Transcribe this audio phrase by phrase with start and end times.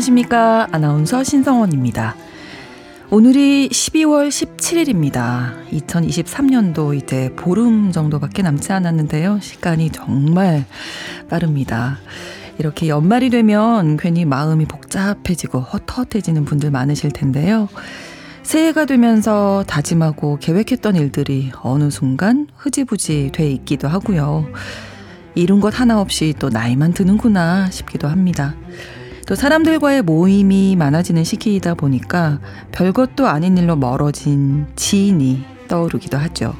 [0.00, 0.68] 안녕하십니까.
[0.72, 2.16] 아나운서 신성원입니다.
[3.10, 5.68] 오늘이 12월 17일입니다.
[5.70, 9.40] 2023년도 이제 보름 정도밖에 남지 않았는데요.
[9.42, 10.64] 시간이 정말
[11.28, 11.98] 빠릅니다.
[12.58, 17.68] 이렇게 연말이 되면 괜히 마음이 복잡해지고 헛헛해지는 분들 많으실 텐데요.
[18.42, 24.46] 새해가 되면서 다짐하고 계획했던 일들이 어느 순간 흐지부지 돼 있기도 하고요.
[25.34, 28.54] 이룬 것 하나 없이 또 나이만 드는구나 싶기도 합니다.
[29.30, 32.40] 또 사람들과의 모임이 많아지는 시기이다 보니까
[32.72, 36.52] 별것도 아닌 일로 멀어진 지인이 떠오르기도 하죠.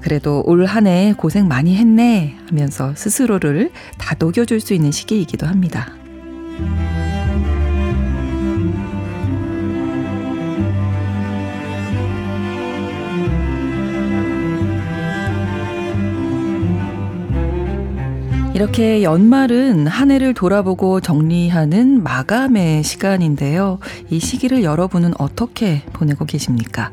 [0.00, 5.92] 그래도 올 한 해 고생 많이 했네 하면서 스스로를 다독여줄 수 있는 시기이기도 합니다.
[18.60, 23.78] 이렇게 연말은 한 해를 돌아보고 정리하는 마감의 시간인데요.
[24.10, 26.92] 이 시기를 여러분은 어떻게 보내고 계십니까?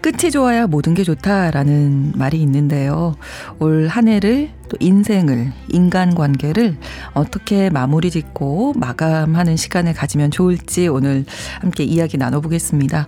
[0.00, 3.14] 끝이 좋아야 모든 게 좋다라는 말이 있는데요.
[3.58, 6.78] 올 한 해를 또 인생을, 인간관계를
[7.12, 11.26] 어떻게 마무리 짓고 마감하는 시간을 가지면 좋을지 오늘
[11.60, 13.06] 함께 이야기 나눠보겠습니다.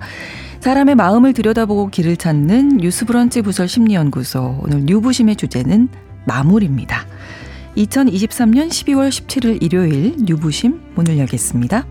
[0.61, 4.61] 사람의 마음을 들여다보고 길을 찾는 뉴스브런치 부설 심리연구소.
[4.63, 5.89] 오늘 뉴부심의 주제는
[6.27, 7.07] 마무리입니다.
[7.79, 11.87] 2023년 12월 17일 일요일 뉴부심 문을 열겠습니다.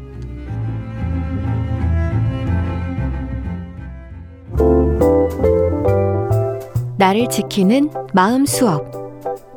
[6.97, 8.91] 나를 지키는 마음 수업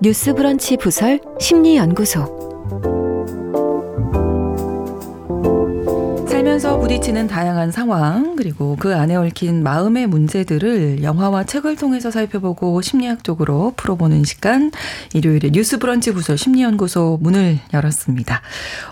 [0.00, 2.38] 뉴스 브런치 부설 심리 연구소
[6.28, 13.74] 살면서 부딪히는 다양한 상황 그리고 그 안에 얽힌 마음의 문제들을 영화와 책을 통해서 살펴보고 심리학적으로
[13.76, 14.72] 풀어보는 시간
[15.12, 18.42] 일요일에 뉴스브런치 부설 심리연구소 문을 열었습니다.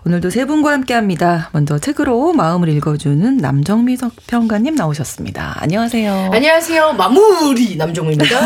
[0.06, 1.50] 오늘도 세 분과 함께합니다.
[1.52, 3.96] 먼저 책으로 마음을 읽어주는 남정미
[4.28, 5.56] 평가님 나오셨습니다.
[5.56, 6.30] 안녕하세요.
[6.32, 6.92] 안녕하세요.
[6.92, 8.36] 마무리 남정미입니다.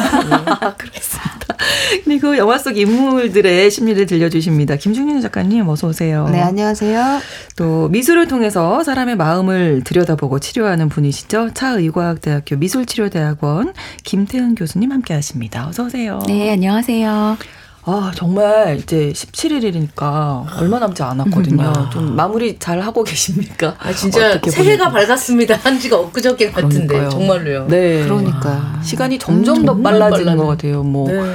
[0.78, 1.56] 그렇습니다.
[2.04, 4.76] 그리고 영화 속 인물들의 심리를 들려주십니다.
[4.76, 6.28] 김중현 작가님 어서 오세요.
[6.30, 7.20] 네 안녕하세요.
[7.56, 11.50] 또 미술을 통해서 사람의 마음 을 들여다보고 치료하는 분이시죠.
[11.54, 13.72] 차의과학대학교 미술치료대학원
[14.04, 15.66] 김태은 교수님 함께 하십니다.
[15.68, 16.20] 어서 오세요.
[16.28, 17.36] 네, 안녕하세요.
[17.84, 21.62] 아, 정말 이제 17일이니까 얼마 남지 않았거든요.
[21.64, 21.90] 아.
[21.90, 23.74] 좀 마무리 잘 하고 계십니까?
[23.80, 25.56] 아, 진짜 새해가 밝았습니다.
[25.56, 26.86] 한 지가 엊그저께 같은데.
[26.86, 27.10] 그러니까요.
[27.10, 27.66] 정말로요.
[27.66, 28.04] 네.
[28.04, 28.78] 그러니까.
[28.84, 30.36] 시간이 점점 음, 더 빨라지는.
[30.36, 30.84] 것 같아요.
[30.84, 31.10] 뭐.
[31.10, 31.34] 네.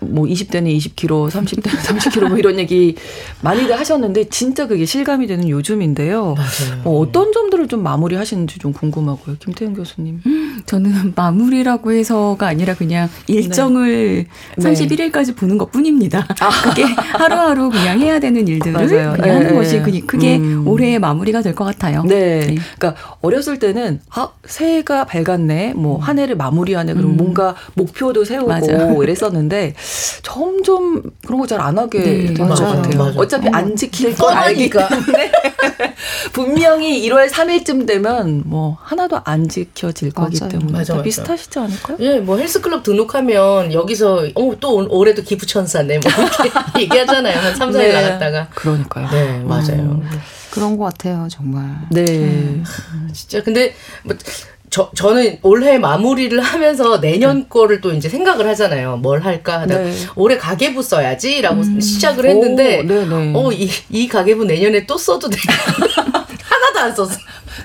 [0.00, 2.96] 뭐 20대는 20kg, 30대는 30kg 뭐 이런 얘기
[3.42, 6.34] 많이들 하셨는데 진짜 그게 실감이 되는 요즘인데요.
[6.34, 6.82] 맞아요.
[6.84, 9.36] 어, 어떤 점들을 좀 마무리하시는지 좀 궁금하고요.
[9.40, 10.20] 김태현 교수님.
[10.26, 14.26] 음, 저는 마무리라고 해서가 아니라 그냥 일정을
[14.56, 14.62] 네.
[14.62, 16.26] 31일까지 보는 것 뿐입니다.
[16.40, 16.50] 아.
[16.62, 19.12] 그게 하루하루 그냥 해야 되는 일들을 맞아요.
[19.16, 19.30] 그냥 네.
[19.30, 20.66] 하는 것이 그게 음.
[20.66, 22.02] 올해의 마무리가 될 것 같아요.
[22.04, 22.40] 네.
[22.46, 22.56] 네.
[22.78, 25.72] 그러니까 어렸을 때는 아, 새해가 밝았네.
[25.74, 26.92] 뭐 한 해를 마무리하네.
[26.94, 27.16] 그럼 음.
[27.16, 29.02] 뭔가 목표도 세우고 맞아요.
[29.02, 29.74] 이랬었는데
[30.22, 32.98] 점점 그런 거 잘 안 하게 네, 되는 것 같아요.
[32.98, 33.18] 맞아.
[33.20, 33.50] 어차피 어.
[33.52, 35.32] 안 지킬 걸 알기 때문에
[36.32, 40.30] 분명히 1월 3일쯤 되면 뭐 하나도 안 지켜질 맞아요.
[40.30, 41.02] 거기 때문에 맞아, 맞아.
[41.02, 41.96] 비슷하시지 않을까요?
[42.00, 46.50] 예, 뭐 헬스클럽 등록하면 여기서 어또 올해도 기부천사네 뭐 이렇게
[46.82, 47.38] 얘기하잖아요.
[47.38, 47.92] 한 3, 4일 네.
[47.92, 48.48] 나갔다가.
[48.54, 49.08] 그러니까요.
[49.10, 50.00] 네, 맞아요.
[50.02, 50.08] 음.
[50.50, 51.64] 그런 것 같아요, 정말.
[51.90, 52.04] 네.
[52.08, 52.64] 음.
[53.12, 54.16] 진짜 근데 뭐
[54.76, 57.46] 저, 저는 올해 마무리를 하면서 내년 네.
[57.48, 58.98] 거를 또 이제 생각을 하잖아요.
[58.98, 59.94] 뭘 할까 하다 네.
[60.16, 61.80] 올해 가계부 써야지라고 음.
[61.80, 62.82] 시작을 했는데,
[63.34, 65.38] 오, 어, 이, 이 가계부 내년에 또 써도 돼.
[66.44, 67.08] 하나도 안 썼어.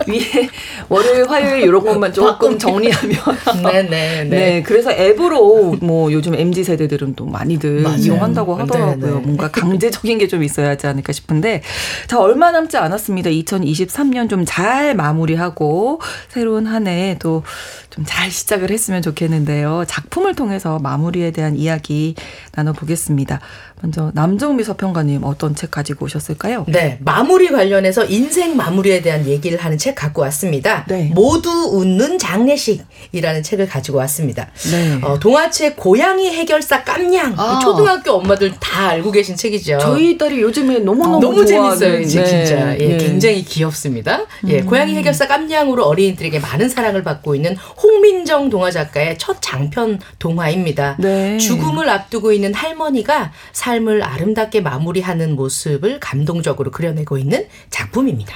[0.08, 0.50] 위에
[0.90, 3.16] 월요일, 화요일 이런 것만 조금 정리하면.
[3.64, 3.84] 네네.
[3.90, 4.24] 네, 네.
[4.26, 4.64] 네.
[4.64, 7.98] 그래서 앱으로 뭐 요즘 MZ 세대들은 또 많이들 맞아요.
[7.98, 8.96] 이용한다고 하더라고요.
[8.98, 9.12] 네네.
[9.14, 9.20] 네.
[9.26, 11.62] 뭔가 강제적인 게 좀 있어야 하지 않을까 싶은데
[12.08, 13.30] 자 얼마 남지 않았습니다.
[13.32, 16.00] 2023년 좀 잘 마무리하고
[16.30, 17.44] 새로운 한 해 또
[17.90, 19.84] 좀 잘 시작을 했으면 좋겠는데요.
[19.86, 22.16] 작품을 통해서 마무리에 대한 이야기
[22.56, 23.42] 나눠보겠습니다.
[23.82, 26.66] 먼저 남정미 서평가님 어떤 책 가지고 오셨을까요?
[26.68, 30.86] 네, 마무리 관련해서 인생 마무리에 대한 얘기를 하는 책 갖고 왔습니다.
[30.88, 31.12] 네.
[31.14, 34.50] 모두 웃는 장례식이라는 책을 가지고 왔습니다.
[34.72, 35.00] 네.
[35.02, 37.60] 어, 동화책 고양이 해결사 깜냥 아.
[37.62, 39.80] 초등학교 엄마들 다 알고 계신 책이죠.
[39.80, 42.00] 저희 딸이 요즘에 너무너무 너무 재밌어요.
[42.00, 42.06] 네.
[42.06, 42.98] 진짜 예, 네.
[42.98, 44.26] 굉장히 귀엽습니다.
[44.48, 44.66] 예, 음.
[44.68, 50.98] 고양이 해결사 깜냥으로 어린이들에게 많은 사랑을 받고 있는 홍민정 동화 작가의 첫 장편 동화입니다.
[51.00, 51.38] 네.
[51.40, 53.32] 죽음을 앞두고 있는 할머니가
[53.72, 58.36] 삶을 아름답게 마무리하는 모습을 감동적으로 그려내고 있는 작품입니다.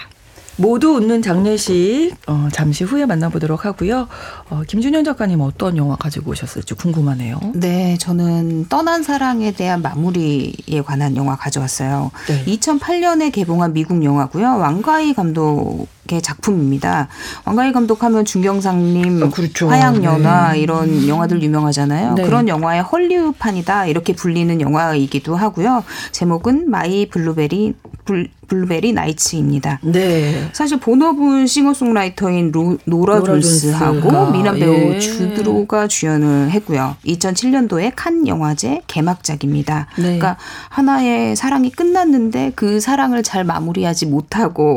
[0.57, 4.07] 모두 웃는 장례식 어, 잠시 후에 만나보도록 하고요.
[4.49, 7.39] 어, 김준현 작가님 어떤 영화 가지고 오셨을지 궁금하네요.
[7.55, 12.11] 네, 저는 떠난 사랑에 대한 마무리에 관한 영화 가져왔어요.
[12.27, 12.45] 네.
[12.45, 14.57] 2008년에 개봉한 미국 영화고요.
[14.57, 17.07] 왕가희 감독 의 작품입니다.
[17.45, 19.69] 왕가위 감독하면 중경삼림, 어, 그렇죠.
[19.69, 20.59] 화양연화 네.
[20.59, 22.13] 이런 영화들 유명하잖아요.
[22.13, 22.23] 네.
[22.23, 25.83] 그런 영화의 헐리우드판이다 이렇게 불리는 영화이기도 하고요.
[26.11, 27.73] 제목은 My Blueberry
[28.05, 29.79] 블, Blueberry Nights입니다.
[29.81, 30.49] 네.
[30.53, 34.99] 사실 본업은 싱어송라이터인 로, 노라, 노라 존스하고 미남 배우 예.
[34.99, 36.95] 주드로가 주연을 했고요.
[37.05, 39.87] 2007년도에 칸 영화제 개막작입니다.
[39.97, 40.03] 네.
[40.03, 40.37] 그러니까
[40.69, 44.75] 하나의 사랑이 끝났는데 그 사랑을 잘 마무리하지 못하고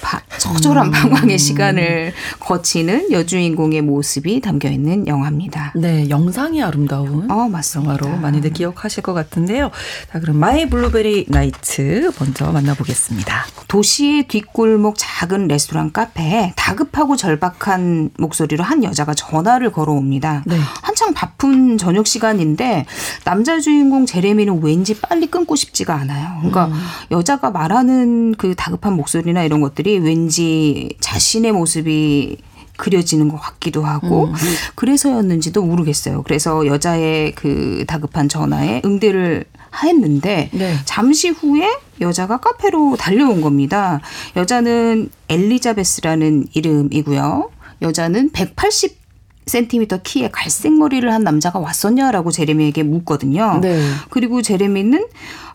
[0.00, 0.20] 바,
[0.64, 0.90] 처절한 음.
[0.90, 5.74] 방황의 시간을 거치는 여주인공의 모습이 담겨 있는 영화입니다.
[5.76, 7.94] 네, 영상이 아름다운 어, 맞습니다.
[7.94, 9.70] 영화로 많이들 기억하실 것 같은데요.
[10.10, 13.44] 자, 그럼 My Blueberry Nights 먼저 만나보겠습니다.
[13.68, 20.44] 도시의 뒷골목 작은 레스토랑 카페에 다급하고 절박한 목소리로 한 여자가 전화를 걸어옵니다.
[20.46, 20.56] 네.
[20.82, 22.86] 한창 바쁜 저녁 시간인데
[23.24, 26.36] 남자 주인공 제레미는 왠지 빨리 끊고 싶지가 않아요.
[26.38, 26.74] 그러니까 음.
[27.10, 30.53] 여자가 말하는 그 다급한 목소리나 이런 것들이 왠지
[31.00, 32.36] 자신의 모습이
[32.76, 34.34] 그려지는 것 같기도 하고 음.
[34.74, 36.22] 그래서였는지도 모르겠어요.
[36.22, 39.44] 그래서 여자의 그 다급한 전화에 응대를
[39.84, 40.76] 했는데 네.
[40.84, 41.68] 잠시 후에
[42.00, 44.00] 여자가 카페로 달려온 겁니다.
[44.36, 47.50] 여자는 엘리자베스라는 이름이고요.
[47.82, 49.03] 여자는 180
[49.46, 53.58] 센티미터 키에 갈색 머리를 한 남자가 왔었냐라고 제레미에게 묻거든요.
[53.60, 53.78] 네.
[54.10, 55.06] 그리고 제레미는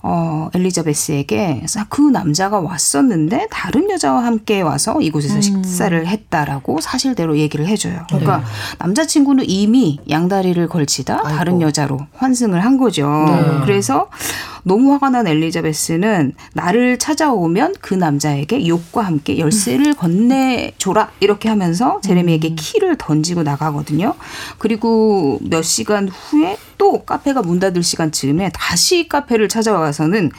[0.02, 5.42] 어, 엘리자베스에게 그 남자가 왔었는데 다른 여자와 함께 와서 이곳에서 음.
[5.42, 8.06] 식사를 했다라고 사실대로 얘기를 해줘요.
[8.08, 8.44] 그러니까 네.
[8.80, 11.30] 남자친구는 이미 양다리를 걸치다 아이고.
[11.30, 13.08] 다른 여자로 환승을 한 거죠.
[13.10, 13.60] 네.
[13.66, 14.10] 그래서
[14.64, 22.50] 너무 화가 난 엘리자베스는 나를 찾아오면 그 남자에게 욕과 함께 열쇠를 건네줘라 이렇게 하면서 제레미에게
[22.50, 22.56] 음.
[22.58, 24.16] 키를 던지고 나가거든요.
[24.58, 30.32] 그리고 몇 시간 후에 또 카페가 문 닫을 시간쯤에 다시 카페를 찾아와서는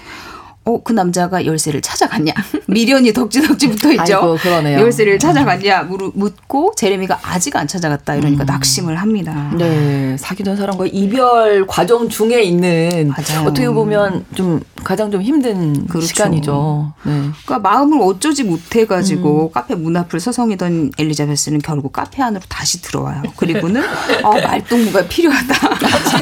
[0.70, 2.32] 어, 그 남자가 열쇠를 찾아갔냐?
[2.69, 4.17] 미련이 덕지덕지 붙어 있죠.
[4.17, 4.78] 아이고, 그러네요.
[4.78, 5.88] 열쇠를 찾아갔냐?
[6.14, 8.14] 묻고 제레미가 아직 안 찾아갔다.
[8.14, 8.46] 이러니까 음.
[8.46, 9.52] 낙심을 합니다.
[9.56, 10.17] 네.
[10.17, 13.49] 사귀던 사람과 이별 과정 중에 있는 맞아요.
[13.49, 16.06] 어떻게 보면 좀 가장 좀 힘든 그렇죠.
[16.06, 16.93] 시간이죠.
[17.05, 17.12] 네.
[17.44, 19.52] 그러니까 마음을 어쩌지 못해 가지고 음.
[19.52, 23.23] 카페 문 앞을 서성이던 엘리자베스는 결국 카페 안으로 다시 들어와요.
[23.37, 23.82] 그리고는
[24.23, 25.55] 어, 말동무가 필요하다.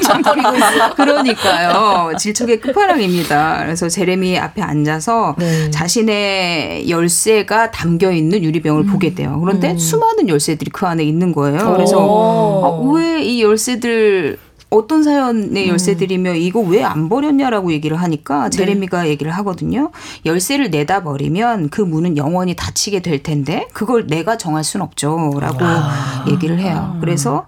[0.97, 2.17] 그러니까요.
[2.17, 3.59] 질척의 끝판왕입니다.
[3.59, 5.71] 그래서 제레미 앞에 앉아서 네.
[5.71, 8.87] 자신의 열쇠가 담겨 있는 유리병을 음.
[8.87, 9.39] 보게 돼요.
[9.41, 9.79] 그런데 음.
[9.79, 11.73] 수많은 열쇠들이 그 안에 있는 거예요.
[11.75, 14.39] 그래서 어, 왜이 열쇠들
[14.71, 15.69] 어떤 사연의 음.
[15.71, 18.51] 열쇠들이며 이거 왜 안 버렸냐라고 얘기를 하니까 네.
[18.51, 19.09] 제레미가 네.
[19.11, 19.91] 얘기를 하거든요.
[20.25, 26.25] 열쇠를 내다 버리면 그 문은 영원히 닫히게 될 텐데 그걸 내가 정할 순 없죠라고 아.
[26.31, 26.97] 얘기를 해요.
[27.01, 27.47] 그래서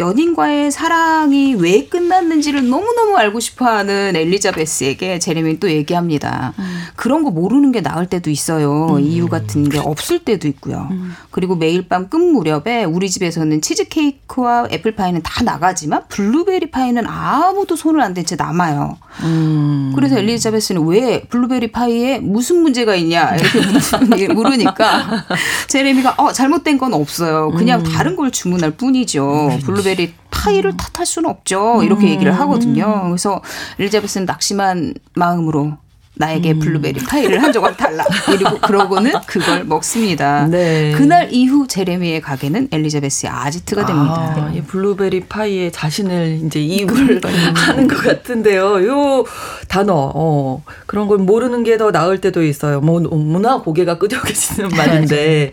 [0.00, 6.54] 연인과의 사랑이 왜 끝났는지를 너무너무 알고 싶어하는 엘리자베스에게 제레미는 또 얘기합니다.
[6.58, 6.64] 음.
[6.96, 8.94] 그런 거 모르는 게 나을 때도 있어요.
[8.96, 9.00] 음.
[9.00, 10.88] 이유 같은 게 없을 때도 있고요.
[10.90, 11.12] 음.
[11.30, 17.76] 그리고 매일 밤 끝 무렵에 우리 집에서는 치즈케이크와 애플파이는 다 나가지만 블루베리 블루베리 파이는 아무도
[17.76, 18.96] 손을 안 댄 채 남아요.
[19.22, 19.92] 음.
[19.94, 25.24] 그래서 엘리자베스는 왜 블루베리 파이에 무슨 문제가 있냐 이렇게 물으니까
[25.68, 27.50] 제레미가 어 잘못된 건 없어요.
[27.56, 27.84] 그냥 음.
[27.84, 29.48] 다른 걸 주문할 뿐이죠.
[29.52, 29.58] 음.
[29.60, 31.82] 블루베리 파이를 탓할 수는 없죠.
[31.84, 32.08] 이렇게 음.
[32.10, 33.02] 얘기를 하거든요.
[33.04, 33.40] 그래서
[33.78, 35.74] 엘리자베스는 낙심한 마음으로
[36.18, 36.58] 나에게 음.
[36.58, 38.04] 블루베리 파이를 한 조각 달라.
[38.26, 40.46] 그리고 그러고는 그걸 먹습니다.
[40.46, 40.92] 네.
[40.92, 44.14] 그날 이후 제레미의 가게는 엘리자베스의 아지트가 됩니다.
[44.36, 47.20] 아, 이 블루베리 파이에 자신을 이제 이입을
[47.54, 48.86] 하는 것 같은데요.
[48.86, 49.24] 요
[49.68, 52.80] 단어 어, 그런 걸 모르는 게 더 나을 때도 있어요.
[52.80, 55.52] 뭐 문화 고개가 끄덕여지는 말인데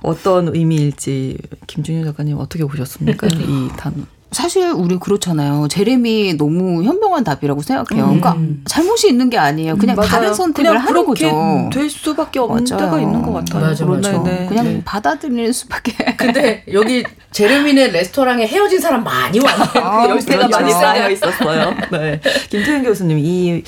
[0.00, 3.26] 어떤 의미일지 김준희 작가님 어떻게 보셨습니까?
[3.26, 3.96] 이 단어.
[4.32, 5.68] 사실 우리 그렇잖아요.
[5.68, 8.06] 제레미 너무 현명한 답이라고 생각해요.
[8.06, 8.20] 음.
[8.20, 9.76] 그러니까 잘못이 있는 게 아니에요.
[9.76, 11.70] 그냥 음, 다른 선택을 그냥 하는 거죠.
[11.72, 12.84] 될 수밖에 없는 맞아요.
[12.84, 13.64] 때가 있는 것 같아요.
[13.64, 14.22] 맞아, 맞아.
[14.24, 14.46] 네.
[14.48, 14.82] 그냥 네.
[14.84, 15.92] 받아들이는 수밖에.
[16.18, 19.84] 근데 여기 제레미네 레스토랑에 헤어진 사람 많이 왔네요.
[19.84, 21.74] 아, 그 열쇠가 많이 쌓여 있었어요.
[21.92, 22.20] 네.
[22.50, 23.62] 김태현 교수님 이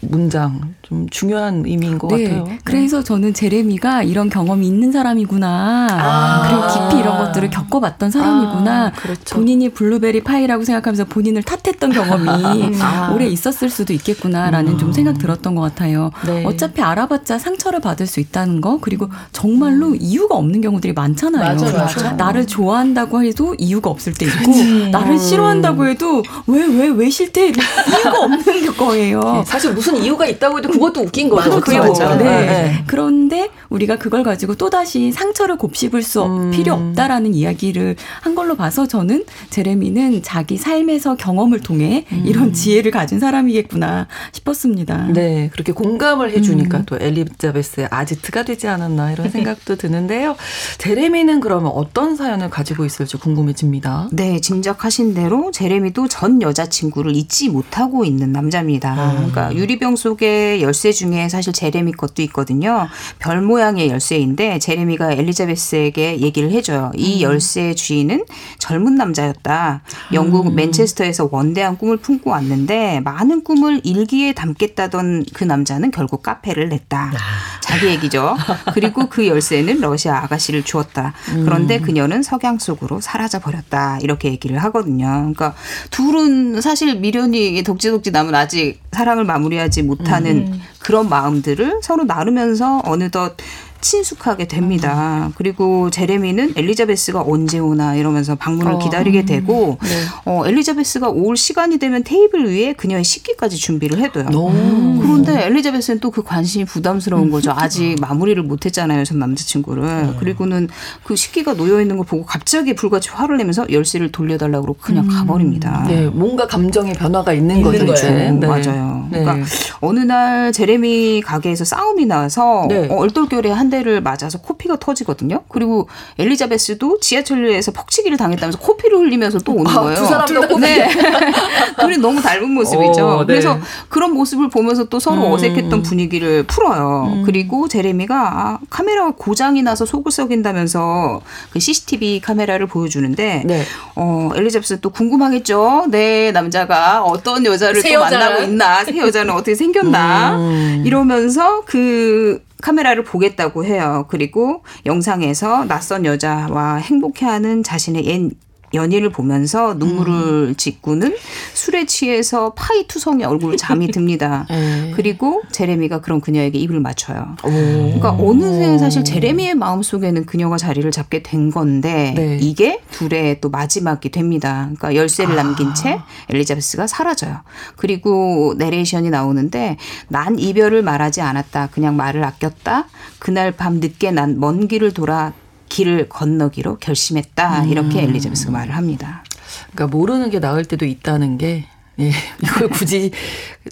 [0.00, 2.24] 문장 좀 중요한 의미인 것 네.
[2.24, 2.48] 같아요.
[2.64, 5.86] 그래서 저는 제레미가 이런 경험이 있는 사람이구나.
[5.90, 6.48] 아.
[6.48, 8.86] 그리고 깊이 이런 것들을 겪어봤던 사람이구나.
[8.86, 9.34] 아, 그렇죠.
[9.36, 12.28] 본인이 블루베리 파이라고 생각하면서 본인을 탓했던 경험이
[12.72, 12.78] 음.
[12.80, 13.10] 아.
[13.14, 14.78] 오래 있었을 수도 있겠구나라는 음.
[14.78, 16.10] 좀 생각 들었던 것 같아요.
[16.26, 16.42] 네.
[16.46, 19.98] 어차피 알아봤자 상처를 받을 수 있다는 거 그리고 정말로 음.
[20.00, 21.44] 이유가 없는 경우들이 많잖아요.
[21.60, 22.12] 맞아, 맞아.
[22.12, 24.52] 나를 좋아한다고 해도 이유가 없을 때 있고
[24.90, 29.44] 나를 싫어한다고 해도 왜 왜 왜 싫대 이유가 없는 거예요.
[29.46, 31.60] 사실 무슨 이유가 있다고 해도 그것도 웃긴 거죠.
[31.60, 32.14] 그게 맞죠.
[32.16, 32.24] 네.
[32.24, 32.84] 네.
[32.86, 36.50] 그런데 우리가 그걸 가지고 또 다시 상처를 곱씹을 수 음.
[36.50, 42.22] 필요 없다라는 이야기를 한 걸로 봐서 저는 제레미는 자기 삶에서 경험을 통해 음.
[42.24, 45.08] 이런 지혜를 가진 사람이겠구나 싶었습니다.
[45.12, 46.82] 네, 그렇게 공감을 해주니까 음.
[46.86, 50.36] 또 엘리자베스의 아지트가 되지 않았나 이런 생각도 드는데요.
[50.78, 54.08] 제레미는 그러면 어떤 사연을 가지고 있을지 궁금해집니다.
[54.12, 58.94] 네, 짐작하신 대로 제레미도 전 여자친구를 잊지 못하고 있는 남자입니다.
[58.94, 59.16] 음.
[59.16, 62.88] 그러니까 유리병 속에 열쇠 중에 사실 제레미 것도 있거든요.
[63.18, 66.92] 별 모양의 열쇠인데 제레미가 엘리자베스에게 얘기를 해줘요.
[66.94, 67.22] 이 음.
[67.22, 68.26] 열쇠의 주인은
[68.58, 69.82] 젊은 남자였다.
[70.12, 70.54] 영국 음.
[70.54, 77.12] 맨체스터에서 원대한 꿈을 품고 왔는데 많은 꿈을 일기에 담겠다던 그 남자는 결국 카페를 냈다.
[77.14, 77.18] 아.
[77.62, 78.36] 자기 얘기죠.
[78.74, 81.14] 그리고 그 열쇠는 러시아 아가씨를 주었다.
[81.44, 81.82] 그런데 음.
[81.82, 83.98] 그녀는 석양 속으로 사라져 버렸다.
[84.02, 85.06] 이렇게 얘기를 하거든요.
[85.06, 85.54] 그러니까
[85.90, 90.57] 둘은 사실 미련이 독지독지 남은 아직 사랑을 마무리하지 못하는 음.
[90.78, 93.36] 그런 마음들을 서로 나누면서 어느덧
[93.80, 95.30] 친숙하게 됩니다.
[95.36, 98.78] 그리고 제레미는 엘리자베스가 언제 오나 이러면서 방문을 어.
[98.78, 99.88] 기다리게 되고 네.
[100.24, 104.26] 어, 엘리자베스가 올 시간이 되면 테이블 위에 그녀의 식기까지 준비를 해둬요.
[104.26, 104.98] 음.
[105.00, 107.52] 그런데 엘리자베스는 또 그 관심이 부담스러운 거죠.
[107.56, 109.82] 아직 마무리를 못했잖아요, 전 남자친구를.
[109.84, 110.14] 네.
[110.18, 110.68] 그리고는
[111.04, 115.10] 그 식기가 놓여 있는 걸 보고 갑자기 불같이 화를 내면서 열쇠를 돌려달라고 그러고 그냥 음.
[115.10, 115.84] 가버립니다.
[115.86, 118.10] 네, 뭔가 감정의 변화가 있는, 있는 거죠.
[118.10, 118.32] 네.
[118.32, 119.06] 맞아요.
[119.12, 119.20] 네.
[119.22, 119.46] 그러니까
[119.80, 122.88] 어느 날 제레미 가게에서 싸움이 나서 네.
[122.90, 125.42] 어, 얼떨결에 한 대를 맞아서 코피가 터지거든요.
[125.48, 129.96] 그리고 엘리자베스도 지하철에서 폭치기를 당했다면서 코피를 흘리면서 또 오는 아, 거예요.
[129.96, 130.88] 두 사람 다 네.
[131.80, 133.06] 둘이 너무 닮은 모습이죠.
[133.06, 133.26] 어, 네.
[133.26, 133.58] 그래서
[133.88, 135.32] 그런 모습을 보면서 또 서로 음.
[135.32, 137.12] 어색했던 분위기를 풀어요.
[137.12, 137.22] 음.
[137.24, 141.20] 그리고 제레미가 아, 카메라가 고장이 나서 속을 썩인다면서
[141.52, 143.62] 그 CCTV 카메라를 보여주는데 네.
[143.94, 145.86] 어, 엘리자베스 또 궁금하겠죠.
[145.90, 148.18] 내 남자가 어떤 여자를 또 여자는?
[148.18, 150.82] 만나고 있나, 새 여자는 어떻게 생겼나 음.
[150.84, 154.06] 이러면서 그 카메라를 보겠다고 해요.
[154.08, 158.30] 그리고 영상에서 낯선 여자와 행복해하는 자신의 옛
[158.74, 160.54] 연희를 보면서 눈물을 음.
[160.56, 161.14] 짓고는
[161.54, 164.46] 술에 취해서 파이 투성의 얼굴 잠이 듭니다.
[164.48, 164.92] 네.
[164.96, 167.36] 그리고 제레미가 그런 그녀에게 입을 맞춰요.
[167.44, 167.48] 오.
[167.50, 172.38] 그러니까 어느새 사실 제레미의 마음 속에는 그녀가 자리를 잡게 된 건데 네.
[172.40, 174.70] 이게 둘의 또 마지막이 됩니다.
[174.76, 175.42] 그러니까 열쇠를 아.
[175.42, 175.98] 남긴 채
[176.30, 177.40] 엘리자베스가 사라져요.
[177.76, 179.76] 그리고 내레이션이 나오는데
[180.08, 181.68] 난 이별을 말하지 않았다.
[181.72, 182.86] 그냥 말을 아꼈다.
[183.18, 185.32] 그날 밤 늦게 난 먼 길을 돌아
[185.68, 187.64] 길을 건너기로 결심했다.
[187.64, 188.08] 이렇게 음.
[188.10, 189.24] 엘리자베스가 말을 합니다.
[189.72, 191.66] 그러니까 모르는 게 나을 때도 있다는 게
[192.00, 193.10] 예, 이걸 굳이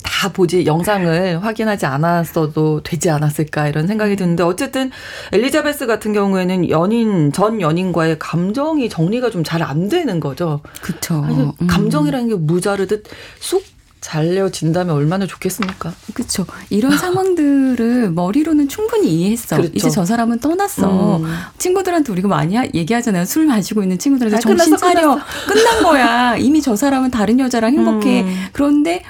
[0.02, 4.90] 다 보지 영상을 확인하지 않았어도 되지 않았을까 이런 생각이 드는데 어쨌든
[5.32, 10.60] 엘리자베스 같은 경우에는 연인 전 연인과의 감정이 정리가 좀 잘 안 되는 거죠.
[10.82, 11.54] 그렇죠.
[11.68, 13.04] 감정이라는 게 무자르듯
[13.38, 13.62] 쑥
[14.06, 15.92] 잘려진다면 얼마나 좋겠습니까?
[16.14, 16.46] 그렇죠.
[16.70, 19.56] 이런 상황들을 머리로는 충분히 이해했어.
[19.56, 19.72] 그렇죠.
[19.74, 21.18] 이제 저 사람은 떠났어.
[21.18, 21.24] 음.
[21.58, 23.24] 친구들한테 우리가 많이 얘기하잖아요.
[23.24, 25.00] 술 마시고 있는 친구들한테 아, 정신 끝났어, 차려.
[25.10, 25.24] 끝났어.
[25.52, 26.36] 끝난 거야.
[26.36, 28.22] 이미 저 사람은 다른 여자랑 행복해.
[28.22, 28.44] 음.
[28.52, 29.02] 그런데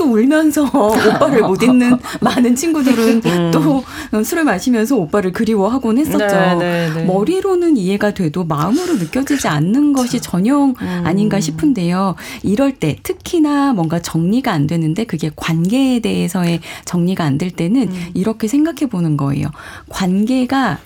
[0.00, 3.50] 또 울면서 오빠를 못 잊는 많은 친구들은 음.
[3.52, 3.84] 또
[4.24, 6.26] 술을 마시면서 오빠를 그리워하곤 했었죠.
[6.26, 7.04] 네, 네, 네.
[7.04, 11.02] 머리로는 이해가 돼도 마음으로 느껴지지 않는 것이 전형 음.
[11.04, 12.14] 아닌가 싶은데요.
[12.42, 18.10] 이럴 때 특히나 뭔가 정리가 안 되는데 그게 관계에 대해서의 정리가 안 될 때는 음.
[18.12, 19.46] 이렇게 생각해 보는 거예요.
[19.88, 20.78] 관계가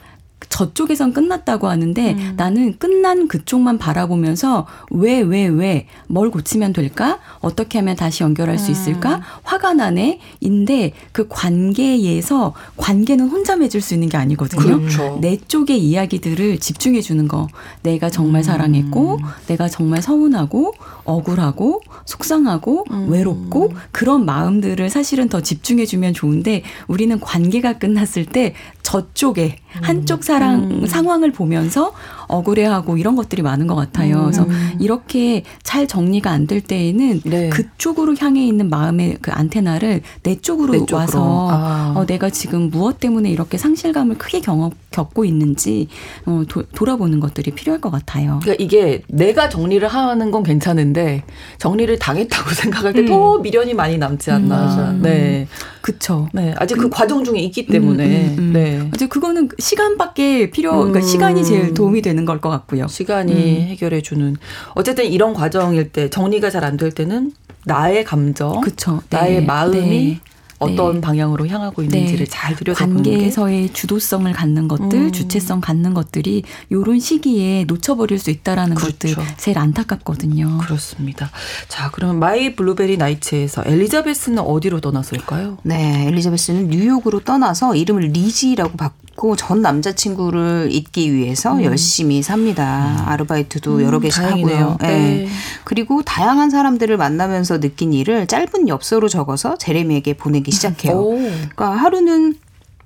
[0.49, 2.35] 저쪽에선 끝났다고 하는데 음.
[2.37, 7.19] 나는 끝난 그쪽만 바라보면서 왜, 왜, 왜, 뭘 고치면 될까?
[7.41, 9.17] 어떻게 하면 다시 연결할 수 있을까?
[9.17, 9.21] 음.
[9.43, 10.21] 화가 나네?
[10.41, 14.81] 인데 그 관계에서 관계는 혼자 맺을 수 있는 게 아니거든요.
[14.81, 15.19] 그렇죠.
[15.21, 17.49] 내 쪽의 이야기들을 집중해 주는 거.
[17.83, 18.45] 내가 정말 음.
[18.45, 20.75] 사랑했고, 내가 정말 서운하고,
[21.05, 23.09] 억울하고, 속상하고, 음.
[23.11, 30.71] 외롭고, 그런 마음들을 사실은 더 집중해 주면 좋은데 우리는 관계가 끝났을 때 저쪽에 한쪽 사랑
[30.71, 30.87] 음.
[30.87, 31.93] 상황을 보면서
[32.35, 34.17] 억울해하고 이런 것들이 많은 것 같아요.
[34.19, 34.23] 음.
[34.25, 34.47] 그래서
[34.79, 37.49] 이렇게 잘 정리가 안 될 때에는 네.
[37.49, 40.99] 그쪽으로 향해 있는 마음의 그 안테나를 내 쪽으로, 내 쪽으로.
[40.99, 41.93] 와서 아.
[41.97, 45.89] 어, 내가 지금 무엇 때문에 이렇게 상실감을 크게 경험, 겪고 있는지
[46.27, 48.41] 어, 도, 돌아보는 것들이 필요할 것 같아요.
[48.43, 51.23] 그러니까 이게 내가 정리를 하는 건 괜찮은데
[51.59, 53.43] 정리를 당했다고 생각할 때더 음.
[53.43, 54.91] 미련이 많이 남지 않나.
[54.91, 55.03] 음.
[55.03, 55.47] 네.
[55.81, 56.29] 그쵸.
[56.33, 56.55] 네.
[56.57, 58.05] 아직 그, 그 과정 중에 있기 때문에.
[58.05, 58.53] 음, 음, 음.
[58.53, 58.89] 네.
[58.93, 62.89] 아직 그거는 시간밖에 필요, 그러니까 시간이 제일 도움이 되는 되는 걸 것 같고요.
[62.89, 63.69] 시간이 음.
[63.69, 64.37] 해결해 주는
[64.75, 67.33] 어쨌든 이런 과정일 때 정리가 잘 안 될 때는
[67.67, 69.01] 나의 감정, 그쵸.
[69.11, 69.47] 나의 네.
[69.47, 70.21] 마음이 네.
[70.59, 71.01] 어떤 네.
[71.01, 72.31] 방향으로 향하고 있는지를 네.
[72.31, 75.13] 잘 들여다보는 관계에서의 주도성을 갖는 것들, 음.
[75.13, 79.15] 주체성 갖는 것들이 요런 시기에 놓쳐버릴 수 있다라는 그렇죠.
[79.17, 80.59] 것들 제일 안타깝거든요.
[80.59, 81.31] 그렇습니다.
[81.69, 85.59] 자, 그러면 My Blueberry Nights에서 엘리자베스는 어디로 떠났을까요?
[85.63, 89.04] 네, 엘리자베스는 뉴욕으로 떠나서 이름을 리지라고 바꾸고
[89.37, 91.65] 전 남자친구를 잊기 위해서 음.
[91.65, 92.97] 열심히 삽니다.
[93.01, 93.09] 음.
[93.09, 94.57] 아르바이트도 여러 개씩 다행이네요.
[94.57, 94.77] 하고요.
[94.81, 94.89] 네.
[94.89, 95.29] 네.
[95.65, 100.95] 그리고 다양한 사람들을 만나면서 느낀 일을 짧은 엽서로 적어서 제레미에게 보내기 시작해요.
[100.95, 101.15] 오.
[101.15, 102.37] 그러니까 하루는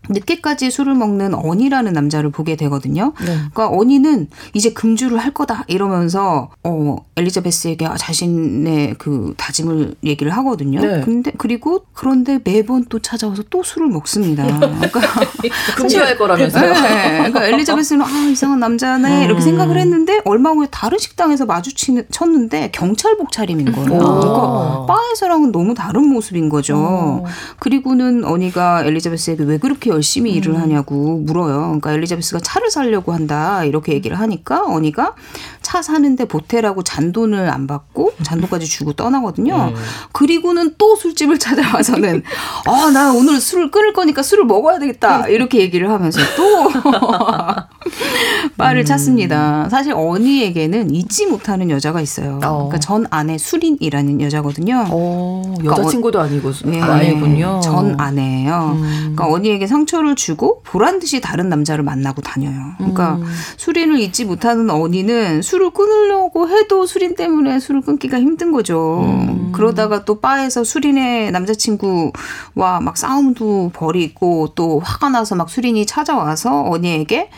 [0.09, 3.13] 늦게까지 술을 먹는 어니라는 남자를 보게 되거든요.
[3.21, 3.27] 네.
[3.27, 10.81] 그러니까 어니는 이제 금주를 할 거다 이러면서 어 엘리자베스에게 자신의 그 다짐을 얘기를 하거든요.
[10.81, 11.01] 네.
[11.03, 14.45] 근데 그리고 그런데 매번 또 찾아와서 또 술을 먹습니다.
[14.45, 15.01] 그러니까
[15.77, 16.73] 금주할 거라면서요.
[16.73, 17.17] 네.
[17.19, 19.23] 그러니까 엘리자베스는 아 이상한 남자네 음.
[19.25, 23.89] 이렇게 생각을 했는데 얼마 후에 다른 식당에서 마주쳤는데 경찰복 차림인 거예요.
[23.89, 26.77] 그러니까 바에서랑은 너무 다른 모습인 거죠.
[26.77, 27.27] 오.
[27.59, 30.61] 그리고는 언니가 엘리자베스에게 왜 그렇게 열심히 일을 음.
[30.61, 31.59] 하냐고 물어요.
[31.61, 35.15] 그러니까 엘리자베스가 차를 사려고 한다 이렇게 얘기를 하니까 언니가
[35.63, 39.73] 차 사는데 보태라고 잔돈을 안 받고 잔돈까지 주고 떠나거든요.
[39.75, 39.75] 음.
[40.13, 42.23] 그리고는 또 술집을 찾아와서는
[42.67, 46.71] 아 나 오늘 술을 끊을 거니까 술을 먹어야 되겠다 이렇게 얘기를 하면서 또
[48.57, 48.85] 바를 음.
[48.85, 49.69] 찾습니다.
[49.71, 52.41] 사실 언니에게는 잊지 못하는 여자가 있어요.
[52.45, 52.69] 어.
[52.69, 54.87] 그러니까 전 아내 수린이라는 여자거든요.
[54.91, 57.61] 어, 그러니까 여자친구도 아니고 네, 아내군요.
[57.63, 58.77] 전 아내예요.
[58.77, 59.15] 음.
[59.15, 62.73] 그러니까 언니에게 상처를 주고 보란 듯이 다른 남자를 만나고 다녀요.
[62.79, 63.25] 그러니까 음.
[63.57, 69.03] 수린을 잊지 못하는 언니는 술을 끊으려고 해도 수린 때문에 술을 끊기가 힘든 거죠.
[69.05, 69.53] 음.
[69.53, 77.31] 그러다가 또 바에서 수린의 남자친구와 막 싸움도 벌이고 또 화가 나서 막 수린이 찾아와서 언니에게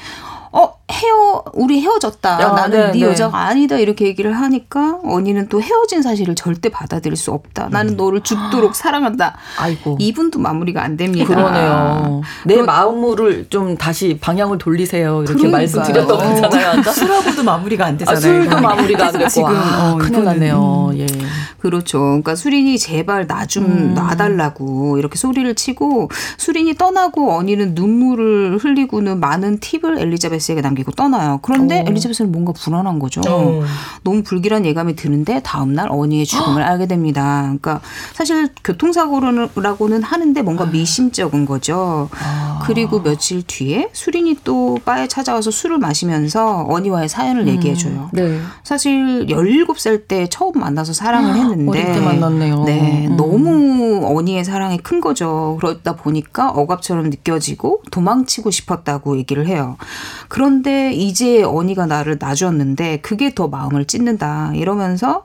[0.52, 2.40] 어 헤어 우리 헤어졌다.
[2.40, 6.68] 야, 나는 네, 네, 네 여자가 아니다 이렇게 얘기를 하니까 언니는 또 헤어진 사실을 절대
[6.68, 7.68] 받아들일 수 없다.
[7.70, 7.96] 나는 음.
[7.96, 9.36] 너를 죽도록 사랑한다.
[9.58, 11.26] 아이고 이분도 마무리가 안 됩니다.
[11.26, 12.22] 그러네요.
[12.44, 12.66] 내 그러...
[12.66, 15.22] 마음을 좀 다시 방향을 돌리세요.
[15.22, 16.82] 이렇게 말씀드렸던 거잖아요.
[16.92, 18.16] 술하고도 마무리가 안 되잖아요.
[18.16, 20.90] 아, 술도 마무리가 안 되고 지금 아, 어, 큰일 났네요.
[20.92, 20.98] 음.
[20.98, 21.06] 예.
[21.58, 21.98] 그렇죠.
[21.98, 23.94] 그러니까 수린이 제발 나좀 음.
[23.94, 31.38] 놔달라고 이렇게 소리를 치고 수린이 떠나고 언니는 눈물을 흘리고는 많은 팁을 엘리자베스에게 남기 고 떠나요.
[31.42, 31.84] 그런데 오.
[31.88, 33.20] 엘리자베스는 뭔가 불안한 거죠.
[33.22, 33.62] 오.
[34.02, 37.42] 너무 불길한 예감이 드는데 다음날 언니의 죽음을 알게 됩니다.
[37.42, 37.80] 그러니까
[38.12, 40.66] 사실 교통사고라고는 하는데 뭔가 아.
[40.66, 42.08] 미심쩍은 거죠.
[42.22, 42.49] 아.
[42.62, 47.48] 그리고 며칠 뒤에 수린이 또 바에 찾아와서 술을 마시면서 언니와의 사연을 음.
[47.48, 48.10] 얘기해줘요.
[48.12, 48.40] 네.
[48.62, 52.64] 사실 17살 때 처음 만나서 사랑을 했는데 했는데 어릴 때 만났네요.
[52.64, 53.16] 네, 음.
[53.16, 55.56] 너무 언니의 사랑이 큰 거죠.
[55.60, 59.76] 그러다 보니까 억압처럼 느껴지고 도망치고 싶었다고 얘기를 해요.
[60.28, 65.24] 그런데 이제 언니가 나를 놔주었는데 그게 더 마음을 찢는다 이러면서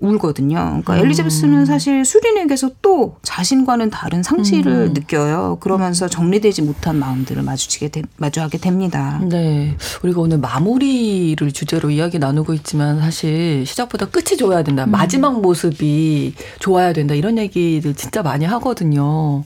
[0.00, 0.56] 울거든요.
[0.56, 0.98] 그러니까 음.
[1.00, 4.94] 엘리자베스는 사실 수린에게서 또 자신과는 다른 상실을 음.
[4.94, 5.58] 느껴요.
[5.60, 9.20] 그러면서 정리되지 못한 마음들을 마주치게 되, 마주하게 됩니다.
[9.28, 9.76] 네.
[10.02, 14.84] 우리가 오늘 마무리를 주제로 이야기 나누고 있지만 사실 시작보다 끝이 좋아야 된다.
[14.84, 14.90] 음.
[14.90, 17.14] 마지막 모습이 좋아야 된다.
[17.14, 19.44] 이런 얘기들 진짜 많이 하거든요.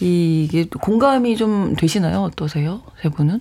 [0.00, 2.22] 이게 공감이 좀 되시나요?
[2.22, 2.80] 어떠세요?
[3.02, 3.40] 세 분은?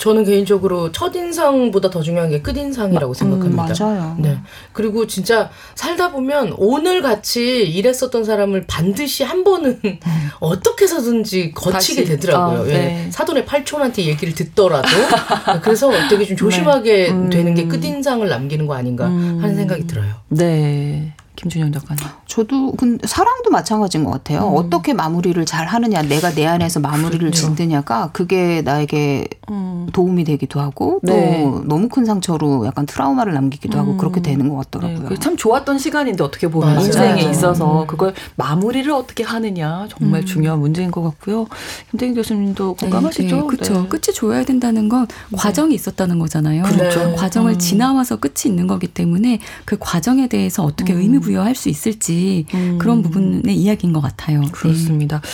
[0.00, 3.64] 저는 개인적으로 첫인상보다 더 중요한 게 끝인상이라고 음, 생각합니다.
[3.64, 4.16] 음, 맞아요.
[4.18, 4.38] 네.
[4.72, 9.98] 그리고 진짜 살다 보면 오늘 같이 일했었던 사람을 반드시 한 번은 음.
[10.40, 12.04] 어떻게 해서든지 거치게.
[12.04, 12.60] 되더라고요.
[12.60, 13.04] 아, 네.
[13.06, 13.10] 예.
[13.10, 14.88] 사돈의 팔촌한테 얘기를 듣더라도.
[15.60, 17.10] 그래서 되게 좀 조심하게 네.
[17.10, 17.28] 음.
[17.28, 20.14] 되는 게 끝인상을 남기는 거 아닌가 하는 생각이 들어요.
[20.28, 21.12] 네.
[21.40, 22.04] 김준현 작가님.
[22.26, 24.48] 저도 근데 사랑도 마찬가지인 것 같아요.
[24.50, 24.56] 음.
[24.56, 27.54] 어떻게 마무리를 잘 하느냐, 내가 내 안에서 마무리를 그렇죠.
[27.54, 29.88] 짓느냐가 그게 나에게 음.
[29.94, 31.42] 도움이 되기도 하고 또 네.
[31.64, 33.96] 너무 큰 상처로 약간 트라우마를 남기기도 하고 음.
[33.96, 35.08] 그렇게 되는 것 같더라고요.
[35.08, 35.16] 네.
[35.18, 36.84] 참 좋았던 시간인데 어떻게 보면 맞아요.
[36.84, 37.86] 인생에 있어서 음.
[37.86, 40.26] 그걸 마무리를 어떻게 하느냐 정말 음.
[40.26, 41.46] 중요한 문제인 것 같고요.
[41.92, 43.36] 김태경 교수님도 네, 공감하시죠?
[43.36, 43.88] 네, 그렇죠.
[43.88, 46.64] 끝이 좋아야 된다는 건 과정이 있었다는 거잖아요.
[46.64, 47.14] 그렇죠.
[47.16, 47.58] 과정을 음.
[47.58, 52.78] 지나와서 끝이 있는 거기 때문에 그 과정에 대해서 어떻게 의미 부 부여할 수 있을지 음.
[52.78, 54.40] 그런 부분의 이야기인 것 같아요.
[54.40, 54.48] 네.
[54.50, 55.20] 그렇습니다.
[55.20, 55.28] 네.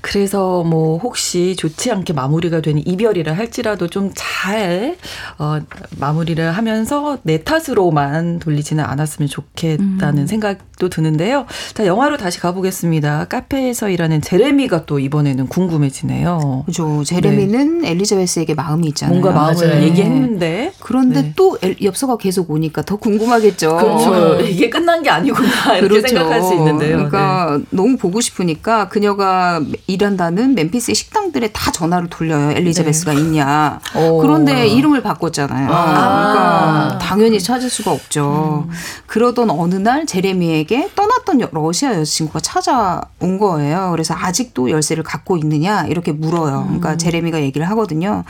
[0.00, 4.96] 그래서 뭐 혹시 좋지 않게 마무리가 되는 이별이라 할지라도 좀잘
[5.38, 5.58] 어,
[5.98, 10.26] 마무리를 하면서 내 탓으로만 돌리지는 않았으면 좋겠다는 음.
[10.26, 11.46] 생각도 드는데요.
[11.72, 13.26] 자 영화로 다시 가보겠습니다.
[13.26, 16.64] 카페에서 일하는 제레미가 또 이번에는 궁금해지네요.
[16.66, 17.02] 그죠.
[17.04, 17.90] 제레미는 네.
[17.92, 19.20] 엘리자베스에게 마음이 있잖아요.
[19.20, 19.82] 뭔가 마음을 맞아요.
[19.84, 21.32] 얘기했는데 그런데 네.
[21.34, 23.76] 또 엽서가 계속 오니까 더 궁금하겠죠.
[23.76, 24.40] 그렇죠.
[24.40, 26.08] 이게 끝난 게 아니 구나 이렇게 그렇죠.
[26.08, 26.96] 생각할 수 있는데요.
[26.96, 27.64] 그러니까 네.
[27.70, 32.52] 너무 보고 싶으니까 그녀가 일한다는 멤피스의 식당들에 다 전화를 돌려요.
[32.52, 33.20] 엘리자베스가 네.
[33.20, 33.80] 있냐.
[33.96, 34.18] 오.
[34.18, 35.68] 그런데 이름을 바꿨잖아요.
[35.70, 35.84] 아.
[35.84, 38.66] 그러니까 당연히 찾을 수가 없죠.
[38.68, 38.74] 음.
[39.06, 43.90] 그러던 어느 날 제레미에게 떠났던 러시아 여자친구가 찾아온 거예요.
[43.90, 46.64] 그래서 아직도 열쇠를 갖고 있느냐 이렇게 물어요.
[46.66, 46.98] 그러니까 음.
[46.98, 48.24] 제레미가 얘기를 하거든요.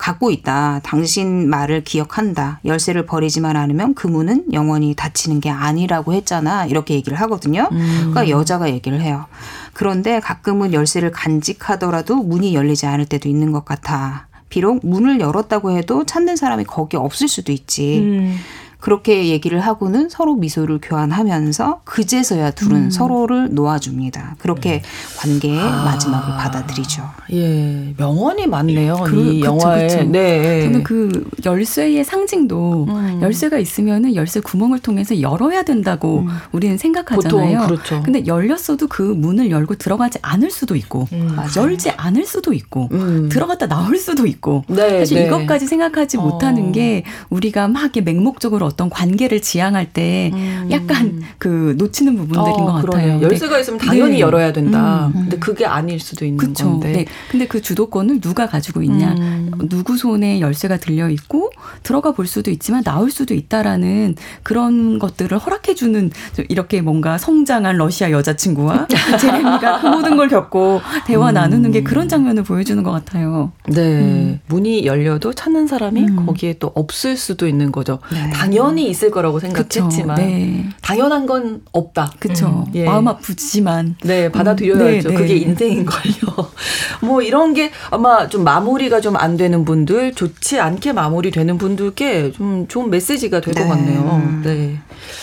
[0.00, 0.80] 갖고 있다.
[0.82, 2.58] 당신 말을 기억한다.
[2.64, 6.64] 열쇠를 버리지만 않으면 그 문은 영원히 닫히는 게 아니라고 했잖아.
[6.64, 7.68] 이렇게 얘기를 하거든요.
[7.70, 8.10] 음.
[8.10, 9.26] 그러니까 여자가 얘기를 해요.
[9.74, 14.26] 그런데 가끔은 열쇠를 간직하더라도 문이 열리지 않을 때도 있는 것 같아.
[14.48, 17.98] 비록 문을 열었다고 해도 찾는 사람이 거기 없을 수도 있지.
[17.98, 18.36] 음.
[18.80, 22.90] 그렇게 얘기를 하고는 서로 미소를 교환하면서 그제서야 둘은 음.
[22.90, 24.36] 서로를 놓아줍니다.
[24.38, 24.82] 그렇게 네.
[25.18, 25.84] 관계의 아.
[25.84, 27.02] 마지막을 받아들이죠.
[27.32, 29.04] 예, 명언이 많네요.
[29.04, 29.86] 그, 이 영화에.
[29.86, 30.02] 그쵸.
[30.04, 30.62] 네.
[30.64, 33.18] 저는 그 열쇠의 상징도 음.
[33.22, 36.28] 열쇠가 있으면은 열쇠 구멍을 통해서 열어야 된다고 음.
[36.52, 37.58] 우리는 생각하잖아요.
[37.60, 38.02] 보통 그렇죠.
[38.02, 41.36] 근데 열렸어도 그 문을 열고 들어가지 않을 수도 있고 음.
[41.56, 43.28] 열지 않을 수도 있고 음.
[43.30, 45.26] 들어갔다 나올 수도 있고 네, 사실 네.
[45.26, 46.22] 이것까지 생각하지 어.
[46.22, 50.68] 못하는 게 우리가 막 이렇게 맹목적으로 어떤 관계를 지향할 때 음.
[50.70, 53.20] 약간 그 놓치는 부분들인 어, 것 같아요.
[53.20, 54.20] 열쇠가 있으면 당연히 네.
[54.20, 55.06] 열어야 된다.
[55.08, 55.22] 음.
[55.22, 56.70] 근데 그게 아닐 수도 있는 그쵸.
[56.70, 56.92] 건데.
[56.92, 57.06] 네.
[57.30, 59.12] 근데 그 주도권을 누가 가지고 있냐?
[59.18, 59.50] 음.
[59.68, 61.50] 누구 손에 열쇠가 들려 있고
[61.82, 66.10] 들어가 볼 수도 있지만 나올 수도 있다라는 그런 것들을 허락해 주는
[66.48, 68.86] 이렇게 뭔가 성장한 러시아 여자친구와
[69.20, 71.34] 제레미가 그 모든 걸 겪고 대화 음.
[71.34, 73.52] 나누는 게 그런 장면을 보여주는 것 같아요.
[73.66, 73.80] 네.
[74.00, 74.40] 음.
[74.46, 76.26] 문이 열려도 찾는 사람이 음.
[76.26, 77.98] 거기에 또 없을 수도 있는 거죠.
[78.12, 78.30] 네.
[78.30, 80.68] 당연 당연히 있을 거라고 생각했지만 네.
[80.82, 82.12] 당연한 건 없다.
[82.18, 82.64] 그렇죠.
[82.66, 82.84] 음, 예.
[82.84, 85.08] 마음 아프지만 네 받아들여야죠.
[85.08, 85.40] 음, 네, 그게 네.
[85.40, 86.50] 인생인 걸요.
[87.02, 92.66] 뭐 이런 게 아마 좀 마무리가 좀 안 되는 분들, 좋지 않게 마무리되는 분들께 좀
[92.68, 93.68] 좋은 메시지가 될것 네.
[93.68, 94.40] 같네요.
[94.42, 94.78] 네.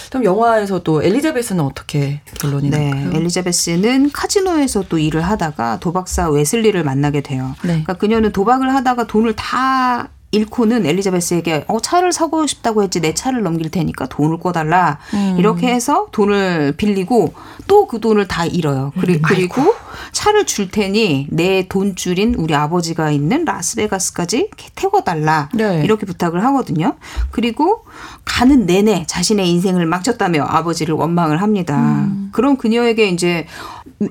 [0.09, 2.91] 그럼 영화에서 또 엘리자베스는 어떻게 결론이 네.
[2.91, 3.11] 나요?
[3.13, 7.55] 엘리자베스는 카지노에서 또 일을 하다가 도박사 웨슬리를 만나게 돼요.
[7.61, 7.67] 네.
[7.69, 13.43] 그러니까 그녀는 도박을 하다가 돈을 다 잃고는 엘리자베스에게 어 차를 사고 싶다고 했지 내 차를
[13.43, 15.35] 넘길 테니까 돈을 꿔달라 음.
[15.39, 17.33] 이렇게 해서 돈을 빌리고
[17.67, 18.91] 또 그 돈을 다 잃어요.
[18.99, 19.21] 그리, 음.
[19.23, 19.73] 그리고
[20.11, 25.81] 차를 줄 테니 내 돈줄인 우리 아버지가 있는 라스베가스까지 태워달라 네.
[25.83, 26.95] 이렇게 부탁을 하거든요.
[27.31, 27.85] 그리고
[28.25, 31.77] 가는 내내 자신의 인생을 망쳤다며 아버지를 원망을 합니다.
[31.77, 32.29] 음.
[32.33, 33.47] 그럼 그녀에게 이제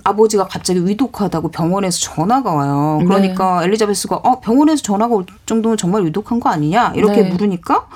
[0.05, 3.01] 아버지가 갑자기 위독하다고 병원에서 전화가 와요.
[3.05, 3.67] 그러니까 네.
[3.67, 7.31] 엘리자베스가 어 병원에서 전화가 올 정도면 정말 위독한 거 아니냐 이렇게 네.
[7.31, 7.87] 물으니까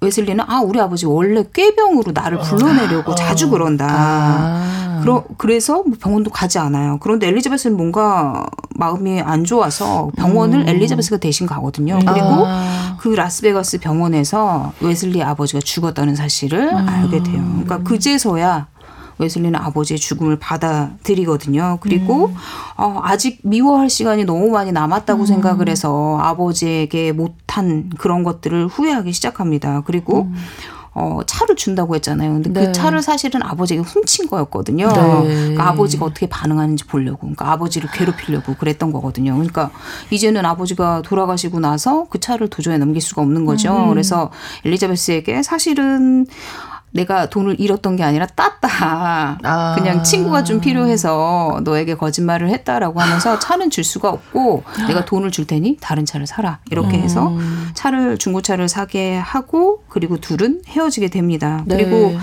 [0.00, 3.14] 웨슬리는 아 우리 아버지 원래 꾀병으로 나를 불러내려고 아.
[3.14, 3.86] 자주 그런다.
[3.88, 4.82] 아.
[5.02, 6.98] 그러, 그래서 뭐 병원도 가지 않아요.
[7.00, 10.68] 그런데 엘리자베스는 뭔가 마음이 안 좋아서 병원을 음.
[10.68, 11.98] 엘리자베스가 대신 가거든요.
[11.98, 12.96] 그리고 아.
[13.00, 16.88] 그 라스베가스 병원에서 웨슬리 아버지가 죽었다는 사실을 음.
[16.88, 17.42] 알게 돼요.
[17.64, 18.68] 그러니까 그제서야
[19.18, 21.78] 웨슬리는 아버지의 죽음을 받아들이거든요.
[21.80, 22.34] 그리고 음.
[22.76, 25.26] 어, 아직 미워할 시간이 너무 많이 남았다고 음.
[25.26, 29.82] 생각을 해서 아버지에게 못한 그런 것들을 후회하기 시작합니다.
[29.84, 30.34] 그리고 음.
[30.94, 32.34] 어, 차를 준다고 했잖아요.
[32.34, 32.66] 근데 그 네.
[32.66, 34.88] 그 차를 사실은 아버지에게 훔친 거였거든요.
[34.88, 34.92] 네.
[34.92, 37.20] 그러니까 아버지가 어떻게 반응하는지 보려고.
[37.20, 39.32] 그러니까 아버지를 괴롭히려고 그랬던 거거든요.
[39.32, 39.70] 그러니까
[40.10, 43.74] 이제는 아버지가 돌아가시고 나서 그 차를 도저히 넘길 수가 없는 거죠.
[43.74, 43.88] 음.
[43.88, 44.30] 그래서
[44.66, 46.26] 엘리자베스에게 사실은
[46.92, 49.38] 내가 돈을 잃었던 게 아니라 땄다.
[49.42, 49.74] 아.
[49.76, 55.46] 그냥 친구가 좀 필요해서 너에게 거짓말을 했다라고 하면서 차는 줄 수가 없고 내가 돈을 줄
[55.46, 56.58] 테니 다른 차를 사라.
[56.70, 57.70] 이렇게 해서 음.
[57.74, 61.62] 차를 중고차를 사게 하고 그리고 둘은 헤어지게 됩니다.
[61.66, 61.76] 네.
[61.76, 62.16] 그리고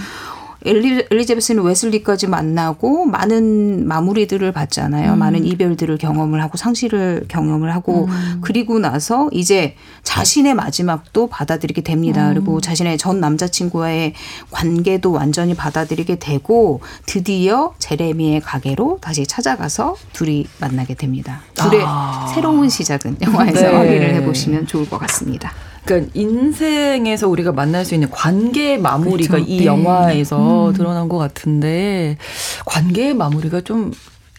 [0.66, 5.14] 엘리, 엘리자베스는 웨슬리까지 만나고 많은 마무리들을 받잖아요.
[5.14, 5.20] 음.
[5.20, 8.40] 많은 이별들을 경험을 하고 상실을 경험을 하고 음.
[8.42, 12.30] 그리고 나서 이제 자신의 마지막도 받아들이게 됩니다.
[12.30, 12.34] 음.
[12.34, 14.14] 그리고 자신의 전 남자친구와의
[14.52, 21.42] 관계도 완전히 받아들이게 되고 드디어 제레미의 가게로 다시 찾아가서 둘이 만나게 됩니다.
[21.54, 22.30] 둘의 아.
[22.34, 23.76] 새로운 시작은 영화에서 네.
[23.76, 25.54] 확인을 해보시면 좋을 것 같습니다.
[25.86, 29.52] 그러니까 인생에서 우리가 만날 수 있는 관계 마무리가 그렇죠.
[29.52, 29.66] 이 네.
[29.66, 30.74] 영화에서 음.
[30.74, 32.18] 드러난 것 같은데
[32.66, 33.92] 관계의 마무리가 좀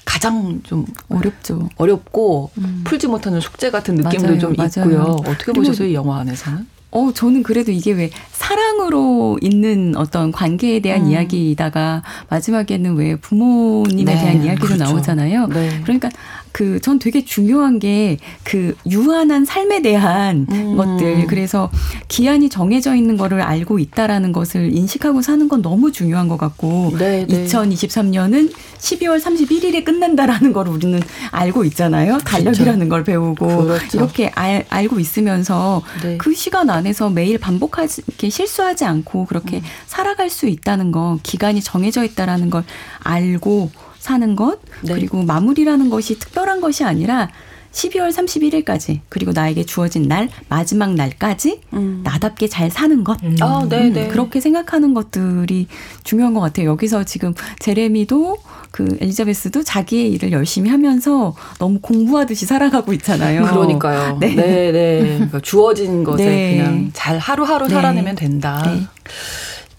[0.04, 1.68] 가장 좀 어렵죠.
[1.76, 2.82] 어렵고 음.
[2.84, 4.38] 풀지 못하는 숙제 같은 느낌도 맞아요.
[4.38, 4.68] 좀 맞아요.
[4.76, 5.02] 있고요.
[5.26, 6.66] 어떻게 보셨어요, 이 영화 안에서는?
[6.92, 11.10] 어, 저는 그래도 이게 왜 사랑으로 있는 어떤 관계에 대한 음.
[11.10, 14.84] 이야기이다가 마지막에는 왜 부모님에 네, 대한 이야기도 그렇죠.
[14.84, 15.46] 나오잖아요.
[15.48, 15.80] 네.
[15.84, 16.08] 그러니까
[16.52, 20.76] 그 전 되게 중요한 게 그 유한한 삶에 대한 음.
[20.76, 21.70] 것들 그래서
[22.08, 27.26] 기한이 정해져 있는 거를 알고 있다라는 것을 인식하고 사는 건 너무 중요한 것 같고 네,
[27.26, 32.18] 2023년은 12월 31일에 끝난다라는 걸 우리는 알고 있잖아요.
[32.18, 32.88] 달력이라는.
[32.88, 33.98] 걸 배우고 그렇죠.
[33.98, 36.16] 이렇게 알, 알고 있으면서 네.
[36.16, 39.62] 그 시간 안에서 매일 반복하지 이렇게 실수하지 않고 그렇게 음.
[39.86, 42.64] 살아갈 수 있다는 거 기간이 정해져 있다라는 걸
[43.00, 44.94] 알고 사는 것 네.
[44.94, 47.28] 그리고 마무리라는 것이 특별한 것이 아니라
[47.72, 52.00] 12월 31일까지 그리고 나에게 주어진 날 마지막 날까지 음.
[52.02, 53.36] 나답게 잘 사는 것 음.
[53.40, 54.08] 아, 네, 네.
[54.08, 55.68] 그렇게 생각하는 것들이
[56.02, 56.70] 중요한 것 같아요.
[56.70, 58.38] 여기서 지금 제레미도
[58.72, 63.44] 그 엘리자베스도 자기의 일을 열심히 하면서 너무 공부하듯이 살아가고 있잖아요.
[63.44, 64.18] 그러니까요.
[64.18, 65.14] 네, 네, 네.
[65.14, 66.56] 그러니까 주어진 것에 네.
[66.56, 67.74] 그냥 잘 하루하루 네.
[67.74, 68.62] 살아내면 된다.
[68.66, 68.86] 네.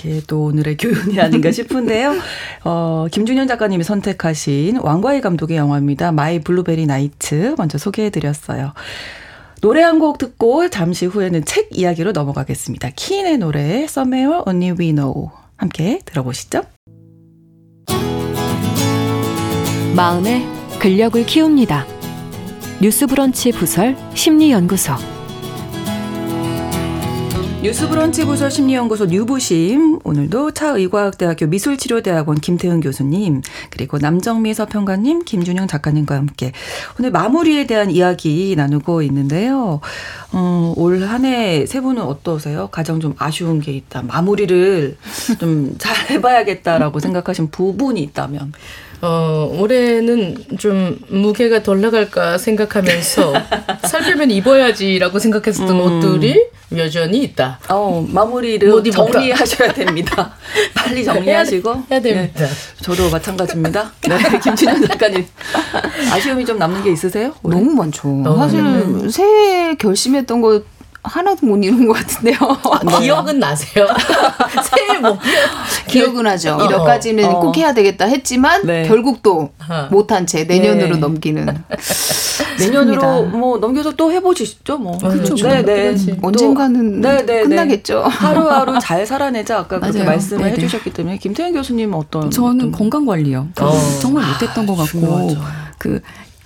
[0.03, 2.15] 이게 또 오늘의 교훈이 아닌가 싶은데요.
[2.63, 6.11] 어, 김준현 작가님이 선택하신 왕가위 감독의 영화입니다.
[6.11, 8.73] My Blueberry Night 먼저 소개해드렸어요.
[9.61, 12.89] 노래 한 곡 듣고 잠시 후에는 책 이야기로 넘어가겠습니다.
[12.95, 16.63] 킨의 노래 Somewhere Only We Know 함께 들어보시죠.
[19.95, 20.43] 마음의
[20.79, 21.85] 근력을 키웁니다.
[22.81, 24.93] 뉴스브런치 부설 심리연구소
[27.61, 36.53] 뉴스브런치 부설 심리연구소 뉴부심 오늘도 차의과학대학교 미술치료대학원 김태훈 교수님 그리고 남정미 서평가님 김준영 작가님과 함께
[36.99, 39.79] 오늘 마무리에 대한 이야기 나누고 있는데요.
[40.31, 42.67] 어, 올 한 해 세 분은 어떠세요?
[42.71, 44.01] 가장 좀 아쉬운 게 있다.
[44.03, 44.97] 마무리를
[45.39, 48.53] 좀 잘 해봐야겠다라고 생각하신 부분이 있다면.
[49.03, 53.33] 어, 올해는 좀 무게가 덜 나갈까 생각하면서
[53.91, 55.81] 살펴면 입어야지라고 생각했었던 음.
[55.81, 56.41] 옷들이
[56.77, 57.59] 여전히 있다.
[57.69, 60.33] 어, 마무리를 정리하셔야 됩니다.
[60.73, 61.73] 빨리 정리하시고.
[61.73, 62.45] 해야, 해야 됩니다.
[62.45, 62.51] 네,
[62.81, 63.91] 저도 마찬가지입니다.
[64.07, 65.25] 네, 김준현 작가님.
[66.11, 67.33] 아쉬움이 좀 남는 게 있으세요?
[67.43, 67.59] 올해?
[67.59, 68.23] 너무 많죠.
[68.37, 70.61] 사실 새해 결심했던 거
[71.03, 72.37] 하나도 못 이룬 것 같은데요.
[72.39, 73.87] 아, 기억은 나세요?
[74.63, 75.17] 새해 뭐
[75.87, 76.53] 기억은 하죠.
[76.53, 77.39] 어, 몇 가지는 어.
[77.39, 78.87] 꼭 해야 되겠다 했지만 네.
[78.87, 79.87] 결국 또 어.
[79.89, 80.99] 못한 채 내년으로 네.
[80.99, 81.63] 넘기는.
[82.59, 84.95] 내년으로 뭐 넘겨서 또 해보시죠 뭐.
[84.95, 85.35] 어, 그렇죠.
[85.47, 85.95] 네, 네.
[86.21, 88.01] 언젠가는 네, 네, 네, 끝나겠죠.
[88.01, 90.57] 하루하루 잘 살아내자 아까 그렇게 말씀을 네네.
[90.57, 92.29] 해주셨기 때문에 김태현 교수님 어떤?
[92.29, 92.71] 저는 어떤...
[92.71, 93.47] 건강 관리요.
[93.59, 93.71] 어.
[94.01, 95.35] 정말 못했던 것 같고
[95.79, 96.01] 그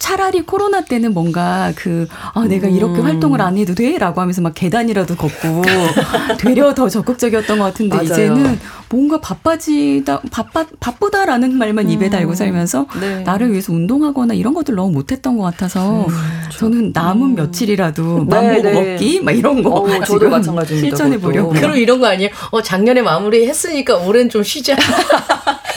[0.05, 3.05] 차라리 코로나 때는 뭔가 그, 아, 내가 이렇게 음.
[3.05, 3.97] 활동을 안 해도 돼?
[3.97, 5.63] 라고 하면서 막 계단이라도 걷고
[6.37, 8.05] 되려 더 적극적이었던 것 같은데 맞아요.
[8.05, 12.35] 이제는 뭔가 바빠지다, 바빠, 바쁘다라는 말만 입에 달고 음.
[12.35, 13.21] 살면서 네.
[13.21, 16.57] 나를 위해서 운동하거나 이런 것들 너무 못했던 것 같아서 음, 그렇죠.
[16.59, 17.35] 저는 남은 음.
[17.35, 18.91] 며칠이라도 맘먹 네, 네.
[18.91, 19.21] 먹기?
[19.21, 19.69] 막 이런 거.
[19.71, 20.87] 어, 저도 마찬가지입니다.
[20.95, 21.49] 실천해 보려고.
[21.49, 22.29] 그럼 이런 거 아니에요?
[22.51, 24.75] 어, 작년에 마무리 했으니까 올해는 좀 쉬자.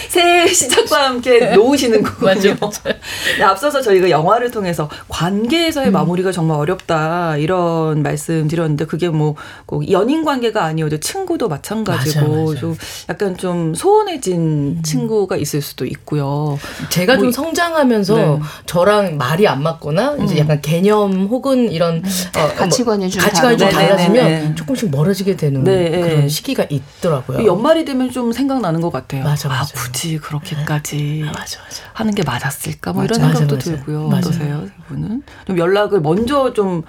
[0.09, 2.33] 새해 시작과 함께 놓으시는 거군요.
[3.39, 5.93] 네, 앞서서 저희가 영화를 통해서 관계에서의 음.
[5.93, 9.35] 마무리가 정말 어렵다 이런 말씀 드렸는데 그게 뭐
[9.67, 12.61] 꼭 연인 관계가 아니어도 친구도 마찬가지고 맞아, 맞아.
[12.61, 12.77] 좀
[13.09, 14.83] 약간 좀 소원해진 음.
[14.83, 16.59] 친구가 있을 수도 있고요.
[16.91, 18.39] 제가 뭐 좀 성장하면서 네.
[18.67, 20.25] 저랑 말이 안 맞거나 음.
[20.25, 22.03] 이제 약간 개념 혹은 이런 음.
[22.37, 24.55] 어, 뭐 가치관이 좀 가치관이 좀 달라지면 네.
[24.55, 25.91] 조금씩 멀어지게 되는 네.
[25.91, 27.47] 그런 시기가 있더라고요.
[27.47, 29.25] 연말이 되면 좀 생각나는 것 같아요.
[29.25, 29.61] 맞아, 맞아.
[29.63, 31.83] 아, 굳이 그렇게까지 아, 맞아, 맞아.
[31.95, 32.93] 하는 게 맞았을까?
[32.93, 34.09] 뭐 이런 생각도 맞아, 들고요.
[34.13, 35.23] 어떠세요, 이분은?
[35.47, 36.83] 좀 연락을 먼저 좀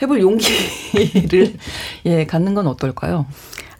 [0.00, 1.54] 해볼 용기를
[2.06, 3.26] 예 갖는 건 어떨까요?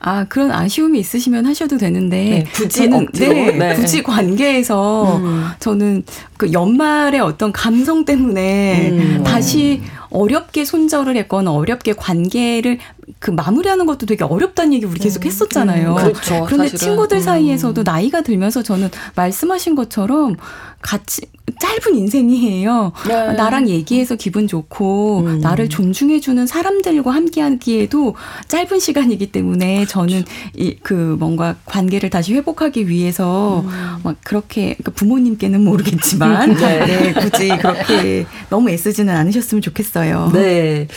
[0.00, 5.46] 아 그런 아쉬움이 있으시면 하셔도 되는데 네, 굳이 저는, 네, 네, 굳이 관계에서 음.
[5.58, 6.04] 저는
[6.38, 9.24] 그 연말의 어떤 감성 때문에 음.
[9.24, 12.78] 다시 어렵게 손절을 했거나 어렵게 관계를
[13.18, 15.26] 그 마무리하는 것도 되게 어렵다는 얘기 우리 계속 음.
[15.26, 15.90] 했었잖아요.
[15.90, 16.44] 음, 그렇죠.
[16.46, 16.78] 그런데 사실은.
[16.78, 17.84] 친구들 사이에서도 음.
[17.84, 20.36] 나이가 들면서 저는 말씀하신 것처럼
[20.80, 21.22] 같이
[21.60, 22.92] 짧은 인생이에요.
[23.08, 23.32] 네.
[23.32, 25.40] 나랑 얘기해서 기분 좋고 음.
[25.40, 28.14] 나를 존중해주는 사람들과 함께하기에도
[28.46, 29.90] 짧은 시간이기 때문에 그렇죠.
[29.92, 30.24] 저는
[30.56, 33.98] 이 그 뭔가 관계를 다시 회복하기 위해서 음.
[34.04, 36.86] 막 그렇게 그러니까 부모님께는 모르겠지만 네.
[36.86, 40.30] 네, 굳이 그렇게 너무 애쓰지는 않으셨으면 좋겠어요.
[40.32, 40.88] 네.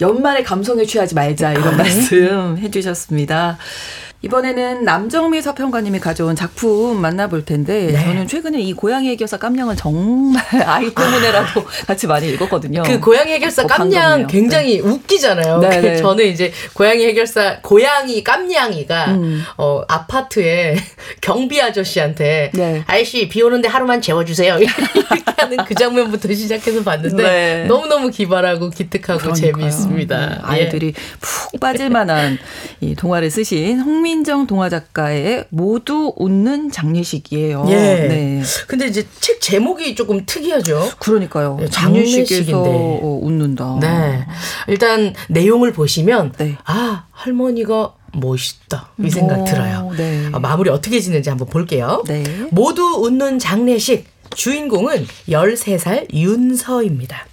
[0.00, 1.76] 연말에 감성에 취하지 말자 이런 아, 네.
[1.76, 3.58] 말씀 해주셨습니다.
[4.22, 8.04] 이번에는 남정미 서평가님이 가져온 작품 만나볼 텐데 네.
[8.04, 11.86] 저는 최근에 이 고양이 해결사 깜냥을 정말 아이 때문에라도 아.
[11.88, 12.84] 같이 많이 읽었거든요.
[12.84, 14.88] 그 고양이 해결사 어, 깜냥 굉장히 네.
[14.88, 15.58] 웃기잖아요.
[15.58, 15.96] 네, 그 네.
[15.96, 19.42] 저는 이제 고양이 해결사 고양이 깜냥이가 음.
[19.58, 20.76] 어, 아파트에
[21.20, 22.84] 경비 아저씨한테 네.
[22.86, 27.64] 아저씨 비 오는데 하루만 재워주세요 이렇게 하는 그 장면부터 시작해서 봤는데 네.
[27.66, 29.52] 너무 너무 기발하고 기특하고 그러니까요.
[29.52, 30.40] 재미있습니다.
[30.42, 30.92] 아이들이 예.
[31.20, 32.38] 푹 빠질 만한
[32.80, 37.64] 이 동화를 쓰신 홍미 최민정 동화 작가의 모두 웃는 장례식이에요.
[37.68, 37.74] 예.
[37.74, 38.42] 네.
[38.66, 40.90] 근데 이제 책 제목이 조금 특이하죠.
[40.98, 41.56] 그러니까요.
[41.58, 43.78] 네, 장례식에서 어, 웃는다.
[43.80, 44.26] 네.
[44.68, 46.58] 일단 내용을 보시면 네.
[46.64, 49.90] 아 할머니가 멋있다 이 생각 오, 들어요.
[49.96, 50.28] 네.
[50.32, 52.02] 아, 마무리 어떻게 짓는지 한번 볼게요.
[52.06, 52.22] 네.
[52.50, 57.26] 모두 웃는 장례식 주인공은 13살 윤서입니다.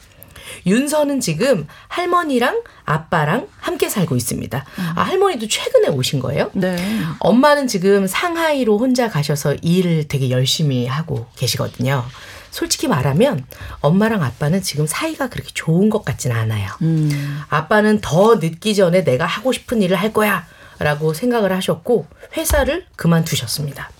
[0.66, 4.66] 윤서는 지금 할머니랑 아빠랑 함께 살고 있습니다.
[4.96, 6.50] 아, 할머니도 최근에 오신 거예요?
[6.54, 6.76] 네.
[7.20, 12.06] 엄마는 지금 상하이로 혼자 가셔서 일을 되게 열심히 하고 계시거든요.
[12.52, 13.46] 솔직히 말하면
[13.82, 16.70] 엄마랑 아빠는 지금 사이가 그렇게 좋은 것 같지는 않아요.
[16.82, 17.42] 음.
[17.50, 20.46] 아빠는 더 늦기 전에 내가 하고 싶은 일을 할 거야.
[20.80, 23.92] 라고 생각을 하셨고 회사를 그만두셨습니다.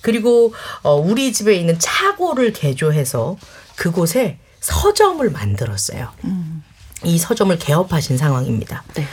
[0.00, 3.36] 그리고 어, 우리 집에 있는 차고를 개조해서
[3.74, 6.10] 그곳에 서점을 만들었어요.
[6.24, 6.62] 음.
[7.04, 8.82] 이 서점을 개업하신 상황입니다.
[8.94, 9.04] 네.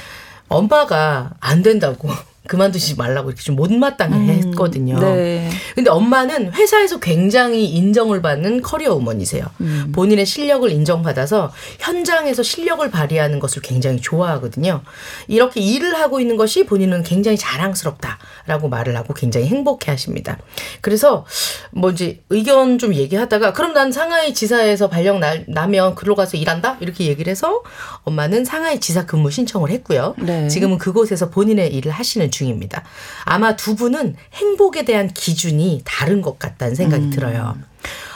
[0.50, 2.10] 엄마가 안 된다고
[2.48, 5.00] 그만두지 말라고 이렇게 좀 못마땅해 음, 했거든요.
[5.00, 5.50] 네.
[5.74, 9.46] 근데 엄마는 회사에서 굉장히 인정을 받는 커리어 우먼이세요.
[9.62, 9.92] 음.
[9.94, 14.82] 본인의 실력을 인정받아서 현장에서 실력을 발휘하는 것을 굉장히 좋아하거든요.
[15.28, 20.38] 이렇게 일을 하고 있는 것이 본인은 굉장히 자랑스럽다라고 말을 하고 굉장히 행복해 하십니다.
[20.82, 21.26] 그래서
[21.72, 26.78] 뭐지 의견 좀 얘기하다가 그럼 난 상하이 지사에서 발령 나, 나면 그로 가서 일한다?
[26.80, 27.64] 이렇게 얘기를 해서
[28.04, 30.16] 엄마는 상하이 지사 근무 신청을 했고요.
[30.20, 30.48] 네.
[30.48, 32.84] 지금은 그곳에서 본인의 일을 하시는 중입니다.
[33.24, 37.10] 아마 두 분은 행복에 대한 기준이 다른 것 같다는 생각이 음.
[37.10, 37.56] 들어요.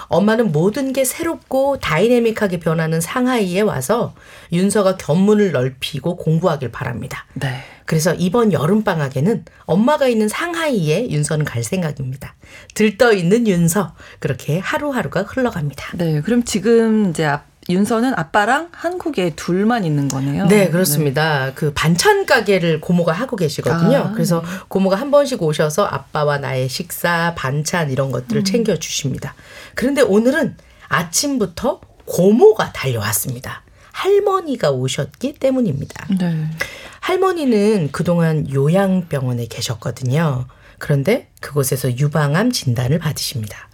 [0.10, 4.16] 엄마는 모든 게 새롭고 다이내믹하게 변하는 상하이에 와서
[4.52, 7.26] 윤서가 견문을 넓히고 공부하길 바랍니다.
[7.36, 7.64] 네.
[7.86, 12.36] 그래서 이번 여름방학에는 엄마가 있는 상하이에 윤서는 갈 생각입니다.
[12.74, 13.96] 들떠 있는 윤서.
[14.20, 15.98] 그렇게 하루하루가 흘러갑니다.
[15.98, 16.22] 네.
[16.22, 17.26] 그럼 지금 이제
[17.70, 20.48] 윤서는 아빠랑 한국에 둘만 있는 거네요.
[20.48, 21.48] 네, 그렇습니다.
[21.48, 21.52] 네.
[21.54, 23.98] 그 반찬 가게를 고모가 하고 계시거든요.
[23.98, 24.48] 아, 그래서 네.
[24.68, 28.44] 고모가 한 번씩 오셔서 아빠와 나의 식사, 반찬 이런 것들을 음.
[28.44, 29.36] 챙겨 주십니다.
[29.76, 33.62] 그런데 오늘은 아침부터 고모가 달려왔습니다.
[33.92, 36.08] 할머니가 오셨기 때문입니다.
[36.20, 36.50] 네.
[37.02, 40.48] 할머니는 그동안 요양병원에 계셨거든요.
[40.80, 43.69] 그런데 그곳에서 유방암 진단을 받으십니다.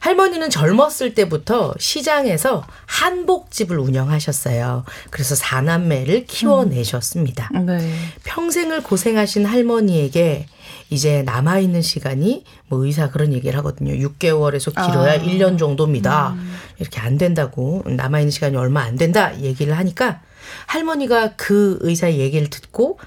[0.00, 4.84] 할머니는 젊었을 때부터 시장에서 한복집을 운영하셨어요.
[5.10, 7.50] 그래서 사남매를 키워내셨습니다.
[7.54, 7.66] 음.
[7.66, 7.94] 네.
[8.24, 10.46] 평생을 고생하신 할머니에게
[10.88, 13.92] 이제 남아있는 시간이 뭐 의사 그런 얘기를 하거든요.
[13.92, 15.18] 6개월에서 길어야 아.
[15.18, 16.30] 1년 정도입니다.
[16.30, 16.56] 음.
[16.78, 20.20] 이렇게 안 된다고 남아있는 시간이 얼마 안 된다 얘기를 하니까
[20.66, 22.98] 할머니가 그 의사의 얘기를 듣고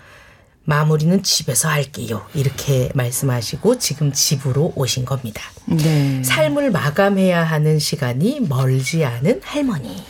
[0.66, 2.26] 마무리는 집에서 할게요.
[2.34, 5.44] 이렇게 말씀하시고 지금 집으로 오신 겁니다.
[5.66, 6.24] 네.
[6.24, 10.04] 삶을 마감해야 하는 시간이 멀지 않은 할머니.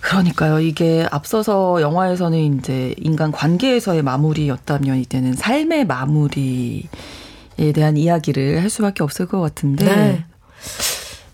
[0.00, 0.60] 그러니까요.
[0.60, 6.82] 이게 앞서서 영화에서는 이제 인간 관계에서의 마무리였다면 이제는 삶의 마무리에
[7.74, 9.84] 대한 이야기를 할 수밖에 없을 것 같은데.
[9.84, 10.24] 네.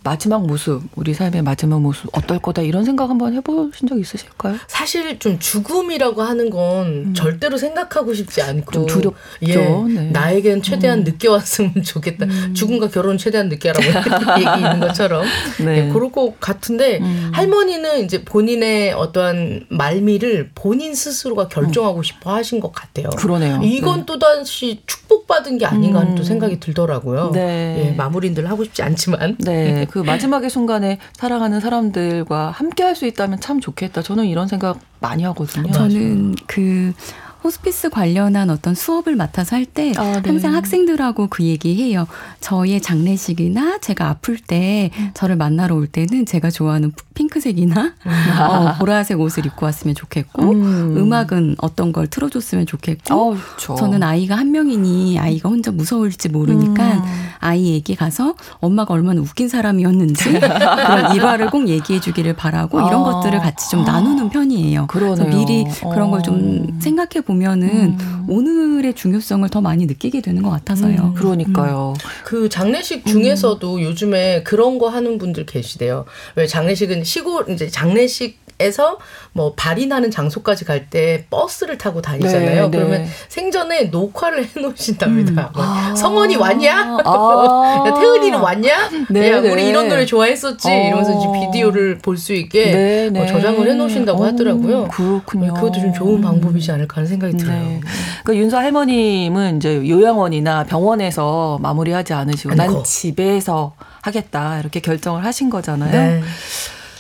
[0.07, 4.55] 마지막 모습, 우리 삶의 마지막 모습 어떨 거다 이런 생각 한번 해보신 적 있으실까요?
[4.69, 7.15] 사실 좀 죽음이라고 하는 건 음.
[7.15, 9.17] 절대로 생각하고 싶지 않고 좀 두렵죠.
[9.43, 10.11] 예, 네.
[10.13, 11.05] 나에겐 최대한 음.
[11.05, 12.27] 늦게 왔으면 좋겠다.
[12.27, 12.55] 음.
[12.55, 15.25] 죽음과 결혼 최대한 늦게 하라고 얘기 있는 것처럼
[15.65, 15.89] 네.
[15.89, 17.33] 예, 그럴 것 같은데 음.
[17.35, 23.11] 할머니는 이제 본인의 어떠한 말미를 본인 스스로가 결정하고 싶어 하신 것 같아요.
[23.11, 23.59] 그러네요.
[23.65, 24.07] 이건 네.
[24.07, 26.25] 또 다시 축복받은 게 아닌가 하는 또 음.
[26.25, 27.33] 생각이 들더라고요.
[27.33, 27.87] 네.
[27.89, 29.37] 예, 마무리들 하고 싶지 않지만.
[29.41, 29.85] 네.
[29.97, 34.01] 그 마지막의 순간에 사랑하는 사람들과 함께 할 수 있다면 참 좋겠다.
[34.03, 35.71] 저는 이런 생각 많이 하거든요.
[35.71, 36.95] 저는 그
[37.45, 40.31] 호스피스 관련한 어떤 수업을 맡아서 할때 아, 네.
[40.31, 42.07] 항상 학생들하고 그 얘기해요.
[42.41, 45.11] 저의 장례식이나 제가 아플 때 음.
[45.15, 48.11] 저를 만나러 올 때는 제가 좋아하는 핑크색이나 음.
[48.41, 51.13] 어, 보라색 옷을 입고 왔으면 좋겠고 음.
[51.13, 57.03] 악은 어떤 걸 틀어줬으면 좋겠고 어, 저는 아이가 한 명이니 아이가 혼자 무서울지 모르니까 음.
[57.39, 63.05] 아이에게 가서 엄마가 얼마나 웃긴 사람이었는지 그런 일화를 꼭 얘기해 주기를 바라고 이런 아.
[63.05, 64.87] 것들을 같이 좀 나누는 편이에요.
[64.89, 68.25] 그래서 미리 그런 걸좀 생각해 보면 보면은 음.
[68.29, 70.97] 오늘의 중요성을 더 많이 느끼게 되는 것 같아서요.
[70.97, 71.15] 음.
[71.15, 71.95] 그러니까요.
[71.97, 72.09] 음.
[72.25, 76.07] 그 장례식 중에서도 요즘에 그런 거 하는 분들 계시대요.
[76.35, 78.99] 왜 장례식은 시골 이제 장례식 에서
[79.33, 82.69] 뭐 발이 나는 장소까지 갈 때 버스를 타고 다니잖아요.
[82.69, 82.71] 네, 네.
[82.71, 85.53] 그러면 생전에 녹화를 해놓으신답니다.
[85.55, 85.61] 음.
[85.61, 85.95] 아.
[85.97, 86.99] 성원이 왔냐?
[87.05, 87.85] 아.
[87.87, 88.91] 야, 태은이는 왔냐?
[89.11, 89.69] 네, 야, 우리 네.
[89.71, 90.69] 이런 노래 좋아했었지.
[90.71, 90.75] 어.
[90.75, 93.21] 이러면서 이제 비디오를 볼 수 있게 네, 네.
[93.21, 94.89] 어, 저장을 해놓으신다고 오, 하더라고요.
[94.89, 95.53] 그렇군요.
[95.55, 97.81] 그것도 좀 좋은 방법이지 않을까 하는 생각이 들어요.
[98.25, 102.55] 그 윤서 할머님은 이제 요양원이나 병원에서 마무리하지 않으시고.
[102.55, 106.23] 난 집에서 하겠다 이렇게 결정을 하신 거잖아요.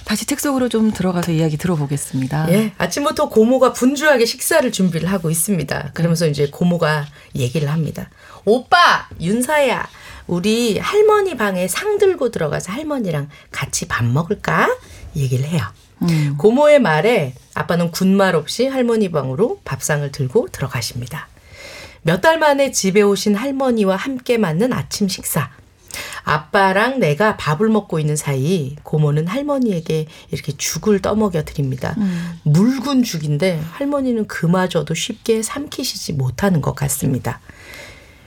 [0.06, 2.46] 다시 책 속으로 좀 들어가서 이야기 들어보겠습니다.
[2.52, 5.90] 예, 아침부터 고모가 분주하게 식사를 준비를 하고 있습니다.
[5.94, 8.08] 그러면서 이제 고모가 얘기를 합니다.
[8.44, 9.88] 오빠, 윤서야,
[10.28, 14.68] 우리 할머니 방에 상 들고 들어가서 할머니랑 같이 밥 먹을까?
[15.16, 15.60] 얘기를 해요.
[16.02, 16.36] 음.
[16.38, 21.26] 고모의 말에 아빠는 군말 없이 할머니 방으로 밥상을 들고 들어가십니다.
[22.02, 25.50] 몇 달 만에 집에 오신 할머니와 함께 맞는 아침 식사.
[26.24, 31.94] 아빠랑 내가 밥을 먹고 있는 사이 고모는 할머니에게 이렇게 죽을 떠먹여 드립니다.
[31.98, 32.38] 음.
[32.44, 37.40] 묽은 죽인데 할머니는 그마저도 쉽게 삼키시지 못하는 것 같습니다.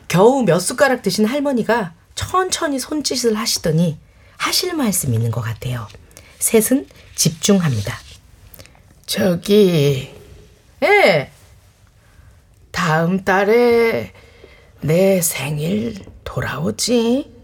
[0.07, 3.97] 겨우 몇 숟가락 드신 할머니가 천천히 손짓을 하시더니
[4.38, 5.88] 하실 말씀 있는 것 같아요.
[6.39, 7.97] 셋은 집중합니다.
[9.05, 10.13] 저기,
[10.84, 11.32] 예,
[12.72, 14.13] 다음 달에
[14.82, 17.39] 내 생일 돌아오지?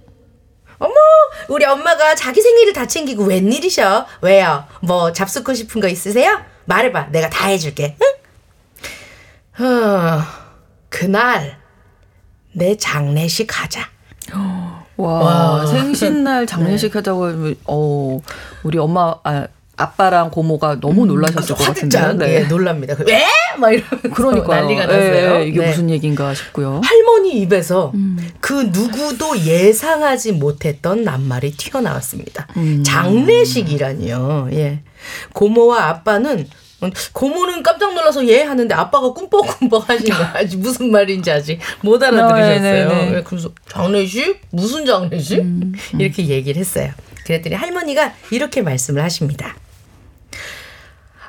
[1.47, 4.05] 우리 엄마가 자기 생일을 다 챙기고 웬일이셔?
[4.21, 4.65] 왜요?
[4.81, 6.41] 뭐 잡수고 싶은 거 있으세요?
[6.65, 7.07] 말해봐.
[7.11, 7.95] 내가 다 해줄게.
[8.01, 9.65] 응?
[9.65, 10.21] 어,
[10.89, 11.57] 그날
[12.53, 13.89] 내 장례식 하자.
[14.97, 15.65] 와, 와.
[15.65, 16.99] 생신날 장례식 네.
[16.99, 18.19] 하자고 어
[18.63, 22.13] 우리 엄마 아 아빠랑 고모가 너무 음, 놀라셨을 음, 것 같은데요.
[22.13, 22.39] 네.
[22.39, 22.95] 네, 놀랍니다.
[23.05, 23.25] 왜?
[23.59, 25.37] 막 이러면서 그러니까 난리가 났어요.
[25.39, 25.67] 네, 이게 네.
[25.67, 26.81] 무슨 얘기인가 싶고요.
[26.83, 28.17] 할머니 입에서 음.
[28.39, 32.47] 그 누구도 예상하지 못했던 낱말이 튀어나왔습니다.
[32.57, 32.83] 음.
[32.85, 34.49] 장례식이라니요.
[34.53, 34.81] 예.
[35.33, 36.47] 고모와 아빠는
[37.13, 43.19] 고모는 깜짝 놀라서 예 하는데 아빠가 꿈뻑꿈뻑 하시는 아직 무슨 말인지 아직 못 알아들으셨어요.
[43.19, 46.01] 어, 그래서 장례식 무슨 장례식 음, 음.
[46.01, 46.91] 이렇게 얘기를 했어요.
[47.25, 49.55] 그랬더니 할머니가 이렇게 말씀을 하십니다.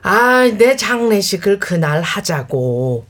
[0.08, 3.06] 아, 내 장례식을 그날 하자고.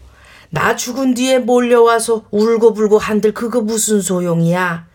[0.49, 4.87] 나 죽은 뒤에 몰려와서 울고불고 한들 그거 무슨 소용이야?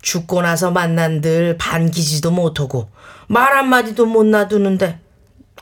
[0.00, 2.88] 죽고 나서 만난들 반기지도 못하고
[3.28, 4.98] 말 한마디도 못 놔두는데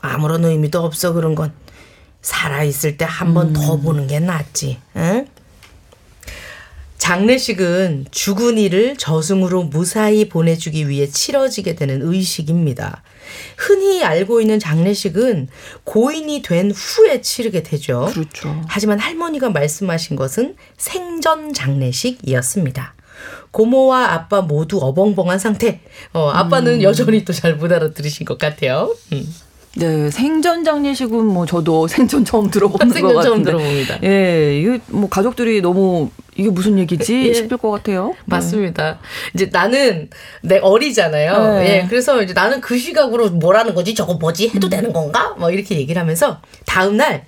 [0.01, 1.51] 아무런 의미도 없어 그런 건
[2.21, 3.81] 살아있을 때 한 번더 음.
[3.83, 4.79] 보는 게 낫지.
[4.95, 5.27] 응?
[7.15, 13.03] 장례식은 죽은 이를 저승으로 무사히 보내주기 위해 치러지게 되는 의식입니다.
[13.57, 15.49] 흔히 알고 있는 장례식은
[15.83, 18.07] 고인이 된 후에 치르게 되죠.
[18.13, 18.61] 그렇죠.
[18.69, 22.95] 하지만 할머니가 말씀하신 것은 생전 장례식이었습니다.
[23.51, 25.81] 고모와 아빠 모두 어벙벙한 상태.
[26.13, 26.81] 어, 아빠는 음.
[26.81, 28.95] 여전히 또 잘 못 알아들으신 것 같아요.
[29.11, 29.27] 음.
[29.75, 34.03] 네, 생전 장례식은 뭐 저도 생전 처음 들어보는 생전 것 처음 들어봅니다.
[34.03, 37.33] 예, 이거 뭐 가족들이 너무 이게 무슨 얘기지 예.
[37.33, 38.09] 싶을 것 같아요.
[38.09, 38.15] 네.
[38.25, 38.91] 맞습니다.
[38.93, 38.97] 네.
[39.33, 40.09] 이제 나는
[40.41, 41.59] 내 어리잖아요.
[41.59, 41.67] 네.
[41.83, 43.95] 예, 그래서 이제 나는 그 시각으로 뭐라는 거지?
[43.95, 44.49] 저거 뭐지?
[44.49, 44.69] 해도 음.
[44.69, 45.35] 되는 건가?
[45.37, 47.25] 뭐 이렇게 얘기를 하면서 다음 날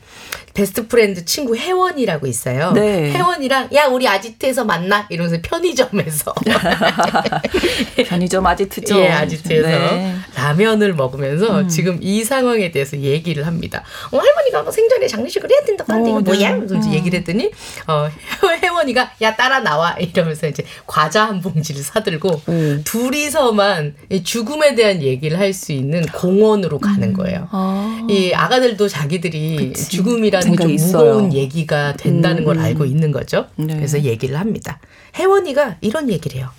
[0.54, 2.72] best friend 친구 혜원이라고 있어요.
[2.74, 3.12] 네.
[3.12, 6.34] 혜원이랑 야 우리 아지트에서 만나 이러면서 편의점에서
[8.08, 9.00] 편의점 아지트죠.
[9.00, 10.16] 예, 아지트에서 네.
[10.36, 11.68] 라면을 먹으면서 음.
[11.68, 13.84] 지금 이 상황에 대해서 얘기를 합니다.
[14.12, 16.52] 어, 할머니가 뭐 생전에 장례식을 해야 된다고 하는데 어, 이거 뭐야?
[16.52, 16.58] 네.
[16.60, 16.94] 그래서 음.
[16.94, 17.52] 얘기를 했더니
[17.88, 18.10] 어,
[18.62, 22.82] 혜원이가 야 따라 나와 이러면서 이제 과자 한 봉지를 사들고 음.
[22.86, 27.14] 둘이서만 죽음에 대한 얘기를 할 수 있는 공원으로 가는 음.
[27.14, 27.48] 거예요.
[27.52, 28.08] 아.
[28.10, 29.90] 이 아가들도 자기들이 그치.
[29.90, 31.14] 죽음이란 굉장히 좀 있어요.
[31.14, 32.46] 무거운 얘기가 된다는 음.
[32.46, 33.48] 걸 알고 있는 거죠.
[33.56, 33.76] 네.
[33.76, 34.80] 그래서 얘기를 합니다.
[35.16, 36.50] 혜원이가 이런 얘기를 해요.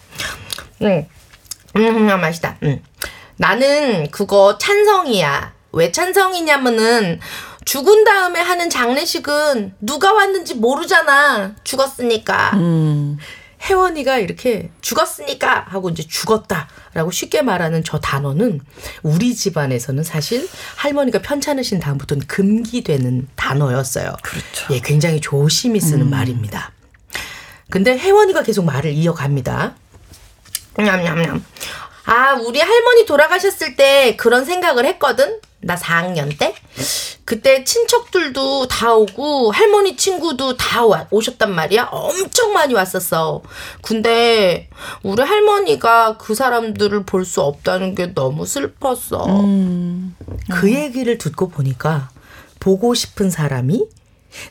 [0.82, 1.06] 응.
[1.76, 2.58] 음, 음, 맛있다.
[2.62, 2.80] 응.
[3.36, 5.52] 나는 그거 찬성이야.
[5.72, 7.20] 왜 찬성이냐면은
[7.64, 11.54] 죽은 다음에 하는 장례식은 누가 왔는지 모르잖아.
[11.64, 12.50] 죽었으니까.
[12.54, 13.18] 음.
[13.64, 18.60] 혜원이가 이렇게 죽었으니까 하고 이제 죽었다라고 쉽게 말하는 저 단어는
[19.02, 24.14] 우리 집안에서는 사실 할머니가 편찮으신 다음부터는 금기되는 단어였어요.
[24.22, 24.74] 그렇죠.
[24.74, 26.10] 예, 굉장히 조심히 쓰는 음.
[26.10, 26.72] 말입니다.
[27.70, 29.74] 근데 혜원이가 계속 말을 이어갑니다.
[30.76, 31.42] 냠냠냠.
[32.06, 35.40] 아, 우리 할머니 돌아가셨을 때 그런 생각을 했거든?
[35.60, 36.54] 나 4학년 때?
[37.24, 41.88] 그때 친척들도 다 오고 할머니 친구도 다 와, 오셨단 말이야.
[41.90, 43.40] 엄청 많이 왔었어.
[43.80, 44.68] 근데
[45.02, 49.24] 우리 할머니가 그 사람들을 볼 수 없다는 게 너무 슬펐어.
[49.40, 50.14] 음.
[50.50, 52.10] 그 얘기를 듣고 보니까
[52.60, 53.86] 보고 싶은 사람이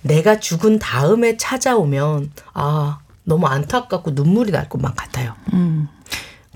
[0.01, 5.35] 내가 죽은 다음에 찾아오면 아 너무 안타깝고 눈물이 날 것만 같아요.
[5.53, 5.87] 음.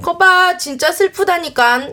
[0.01, 1.89] 거봐 진짜 슬프다니까.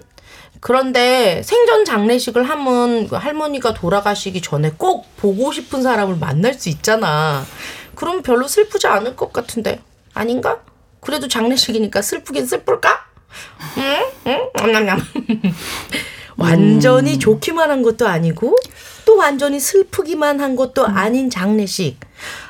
[0.61, 7.45] 그런데 생전 장례식을 하면 할머니가 돌아가시기 전에 꼭 보고 싶은 사람을 만날 수 있잖아.
[7.95, 9.81] 그럼 별로 슬프지 않을 것 같은데
[10.15, 10.61] 아닌가?
[11.01, 13.05] 그래도 장례식이니까 슬프긴 슬플까?
[13.77, 14.07] 응?
[14.27, 14.49] 응?
[14.57, 14.99] 냠냠냠.
[16.37, 17.19] 완전히 음.
[17.19, 18.57] 좋기만 한 것도 아니고
[19.05, 22.01] 또 완전히 슬프기만 한 것도 아닌 장례식.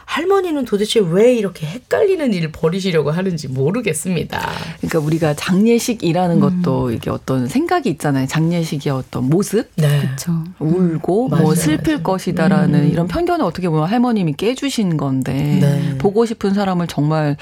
[0.06, 4.50] 할머니는 도대체 왜 이렇게 헷갈리는 일을 벌이시려고 하는지 모르겠습니다.
[4.78, 6.62] 그러니까 우리가 장례식이라는 음.
[6.62, 8.26] 것도 이게 어떤 생각이 있잖아요.
[8.26, 10.00] 장례식의 어떤 모습, 네.
[10.00, 10.44] 그렇죠.
[10.58, 11.30] 울고 음.
[11.30, 12.02] 뭐 맞아요, 슬플 맞아요.
[12.02, 12.90] 것이다라는 음.
[12.90, 15.98] 이런 편견을 어떻게 보면 할머님이 깨주신 건데 네.
[15.98, 17.36] 보고 싶은 사람을 정말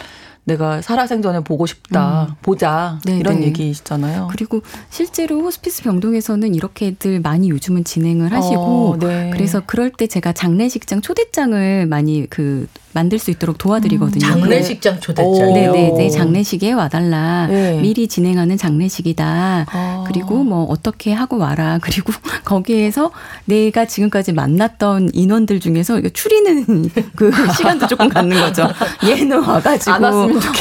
[0.45, 2.35] 내가 살아생전에 보고 싶다, 음.
[2.43, 3.47] 보자 네 이런 네.
[3.47, 4.29] 얘기시잖아요.
[4.31, 9.31] 그리고 실제로 호스피스 병동에서는 이렇게들 많이 요즘은 진행을 하시고 어, 네.
[9.33, 14.27] 그래서 그럴 때 제가 장례식장 초대장을 많이 그 만들 수 있도록 도와드리거든요.
[14.27, 15.55] 음, 장례식장 초대장.
[15.55, 17.47] 네네 네, 장례식에 와달라.
[17.47, 17.81] 네.
[17.81, 19.67] 미리 진행하는 장례식이다.
[19.71, 20.05] 아.
[20.07, 21.79] 그리고 뭐 어떻게 하고 와라.
[21.83, 22.13] 그리고
[22.45, 23.11] 거기에서
[23.47, 28.69] 내가 지금까지 만났던 인원들 중에서 추리는 그 시간도 조금 갖는 거죠.
[29.05, 29.97] 얘는 와가지고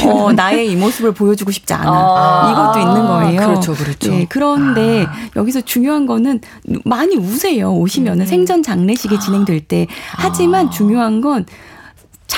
[0.08, 1.90] 어, 나의 이 모습을 보여주고 싶지 않아.
[1.90, 2.50] 아.
[2.52, 3.48] 이것도 있는 거예요.
[3.48, 4.10] 그렇죠, 그렇죠.
[4.10, 5.12] 네, 그런데 아.
[5.36, 6.40] 여기서 중요한 거는
[6.84, 7.74] 많이 우세요.
[7.74, 8.26] 오시면은 음.
[8.26, 9.86] 생전 장례식이 진행될 때.
[10.12, 11.44] 하지만 중요한 건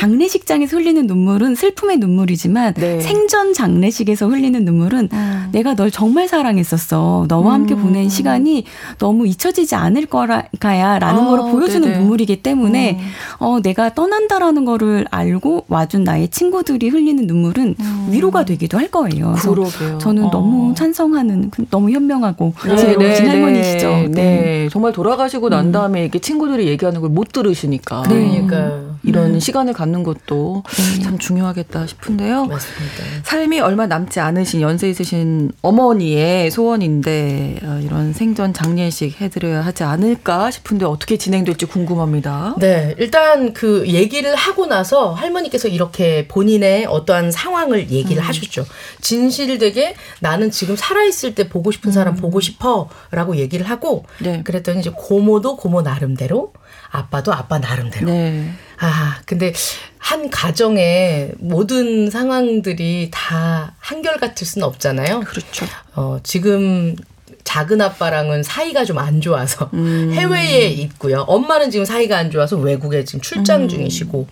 [0.04, 3.00] 장례식장에서 흘리는 눈물은 슬픔의 눈물이지만 네.
[3.00, 5.48] 생전 장례식에서 흘리는 눈물은 음.
[5.52, 7.24] 내가 널 정말 사랑했었어.
[7.28, 7.82] 너와 함께 음.
[7.82, 8.64] 보낸 시간이
[8.98, 11.98] 너무 잊혀지지 않을 거야라는 아, 거를 보여주는 네네.
[12.00, 13.06] 눈물이기 때문에 음.
[13.38, 18.08] 어 내가 떠난다라는 거를 알고 와준 나의 친구들이 흘리는 눈물은 음.
[18.10, 19.34] 위로가 되기도 할 거예요.
[19.40, 19.98] 그러게요.
[19.98, 20.30] 저는 어.
[20.30, 23.88] 너무 찬성하는 그 너무 현명하고 네, 지혜로우신 네, 할머니시죠.
[23.88, 24.08] 네.
[24.10, 24.68] 네.
[24.70, 25.72] 정말 돌아가시고 난 음.
[25.72, 28.02] 다음에 이렇게 친구들이 얘기하는 걸 못 들으시니까.
[28.02, 31.02] 그러니까 이런 시간을 갖는 것도 음.
[31.02, 32.46] 참 중요하겠다 싶은데요.
[32.46, 33.04] 맞습니다.
[33.24, 40.50] 삶이 얼마 남지 않으신 연세 있으신 어머니의 소원인데 어, 이런 생전 장례식 해드려야 하지 않을까
[40.50, 42.56] 싶은데 어떻게 진행될지 궁금합니다.
[42.58, 48.26] 네, 일단 그 얘기를 하고 나서 할머니께서 이렇게 본인의 어떠한 상황을 얘기를 음.
[48.26, 48.64] 하셨죠.
[49.00, 52.20] 진실되게 나는 지금 살아있을 때 보고 싶은 사람 음.
[52.20, 54.42] 보고 싶어라고 얘기를 하고 네.
[54.42, 56.52] 그랬더니 이제 고모도 고모 나름대로
[56.94, 58.06] 아빠도 아빠 나름대로.
[58.06, 58.50] 네.
[58.78, 59.52] 아, 근데
[59.98, 65.20] 한 가정의 모든 상황들이 다 한결같을 수는 없잖아요.
[65.20, 65.66] 그렇죠.
[65.96, 66.94] 어, 지금
[67.42, 70.12] 작은 아빠랑은 사이가 좀 안 좋아서 음.
[70.14, 71.22] 해외에 있고요.
[71.22, 73.68] 엄마는 지금 사이가 안 좋아서 외국에 지금 출장 음.
[73.68, 74.28] 중이시고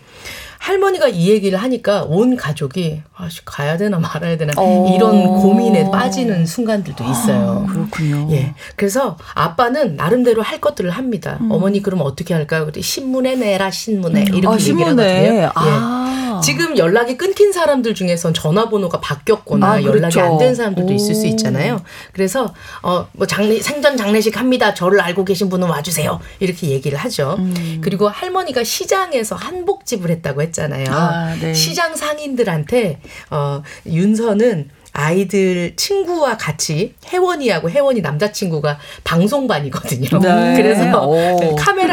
[0.67, 4.93] 할머니가 이 얘기를 하니까 온 가족이 아씨 가야 되나 말아야 되나 어.
[4.95, 7.67] 이런 고민에 빠지는 순간들도 있어요.
[7.69, 8.29] 아, 그렇군요.
[8.31, 8.55] 예.
[8.77, 11.39] 그래서 아빠는 나름대로 할 것들을 합니다.
[11.41, 11.51] 음.
[11.51, 12.71] 어머니 그럼 어떻게 할까요?
[12.81, 14.35] 신문에 내라 신문에 음.
[14.35, 15.03] 이렇게 아, 얘기를 하거든요.
[15.05, 15.49] 예.
[15.53, 16.41] 아.
[16.45, 19.89] 지금 연락이 끊긴 사람들 중에선 전화번호가 바뀌었거나 아, 그렇죠.
[19.97, 20.95] 연락이 안 된 사람들도 오.
[20.97, 21.81] 있을 수 있잖아요.
[22.13, 22.53] 그래서
[22.83, 24.75] 어뭐 장례 생전 장례식 합니다.
[24.75, 26.19] 저를 알고 계신 분은 와주세요.
[26.41, 27.37] 이렇게 얘기를 하죠.
[27.39, 27.81] 음.
[27.83, 30.87] 그리고 할머니가 시장에서 한복집을 했다고 했 잖아요.
[30.89, 31.55] 아, 네.
[31.55, 33.01] 시장 상인들한테
[33.31, 40.19] 어 윤서는 아이들 친구와 같이 혜원이하고 혜원이 남자친구가 방송반이거든요.
[40.21, 40.55] 네.
[40.57, 41.52] 그래서 오.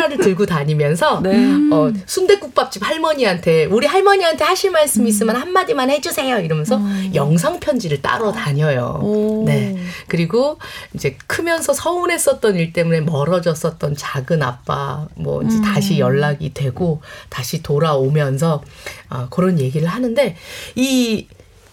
[0.10, 1.38] 카메라를 들고 다니면서 네.
[1.72, 5.42] 어, 순대국밥집 할머니한테 우리 할머니한테 하실 말씀 있으면 음.
[5.42, 7.12] 한마디만 해주세요 이러면서 음.
[7.14, 9.00] 영상 편지를 따러 다녀요.
[9.02, 9.46] 오.
[9.46, 9.78] 네.
[10.08, 10.58] 그리고
[10.94, 15.62] 이제 크면서 서운했었던 일 때문에 멀어졌었던 작은 아빠 뭐 이제 음.
[15.62, 18.64] 다시 연락이 되고 다시 돌아오면서
[19.10, 20.36] 어, 그런 얘기를 하는데
[20.76, 21.28] 이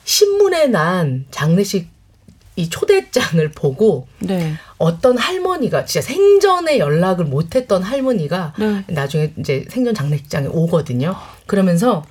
[0.04, 1.95] 신문에 난 장례식
[2.56, 4.54] 이 초대장을 보고 네.
[4.78, 8.84] 어떤 할머니가 진짜 생전에 연락을 못했던 할머니가 네.
[8.88, 11.14] 나중에 이제 생전 장례식장에 오거든요.
[11.46, 12.04] 그러면서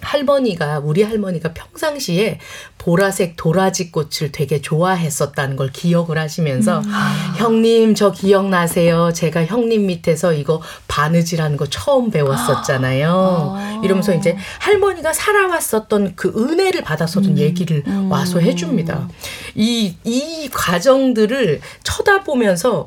[0.00, 2.38] 할머니가 우리 할머니가 평상시에
[2.78, 6.92] 보라색 도라지 꽃을 되게 좋아했었다는 걸 기억을 하시면서 음.
[7.36, 9.12] 형님 저 기억나세요?
[9.12, 13.54] 제가 형님 밑에서 이거 바느질하는 거 처음 배웠었잖아요.
[13.56, 13.80] 아.
[13.82, 17.38] 이러면서 이제 할머니가 살아왔었던 그 은혜를 받았었던 음.
[17.38, 18.10] 얘기를 음.
[18.10, 19.08] 와서 해줍니다.
[19.54, 22.86] 이 이 과정들을 쳐다보면서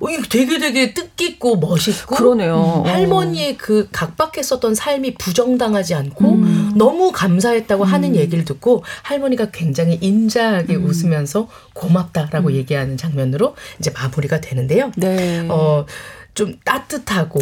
[0.00, 2.82] 어, 이거 되게 되게 뜻깊고 멋있고 그러네요.
[2.84, 6.72] 음, 할머니의 그 각박했었던 삶이 부정당하지 않고 음.
[6.74, 7.88] 너무 감사했다고 음.
[7.88, 10.84] 하는 얘기를 듣고 할머니가 굉장히 인자하게 음.
[10.84, 12.54] 웃으면서 고맙다라고 음.
[12.54, 14.92] 얘기하는 장면으로 이제 마무리가 되는데요.
[14.96, 15.46] 네.
[15.48, 15.86] 어,
[16.36, 17.40] 좀 따뜻하고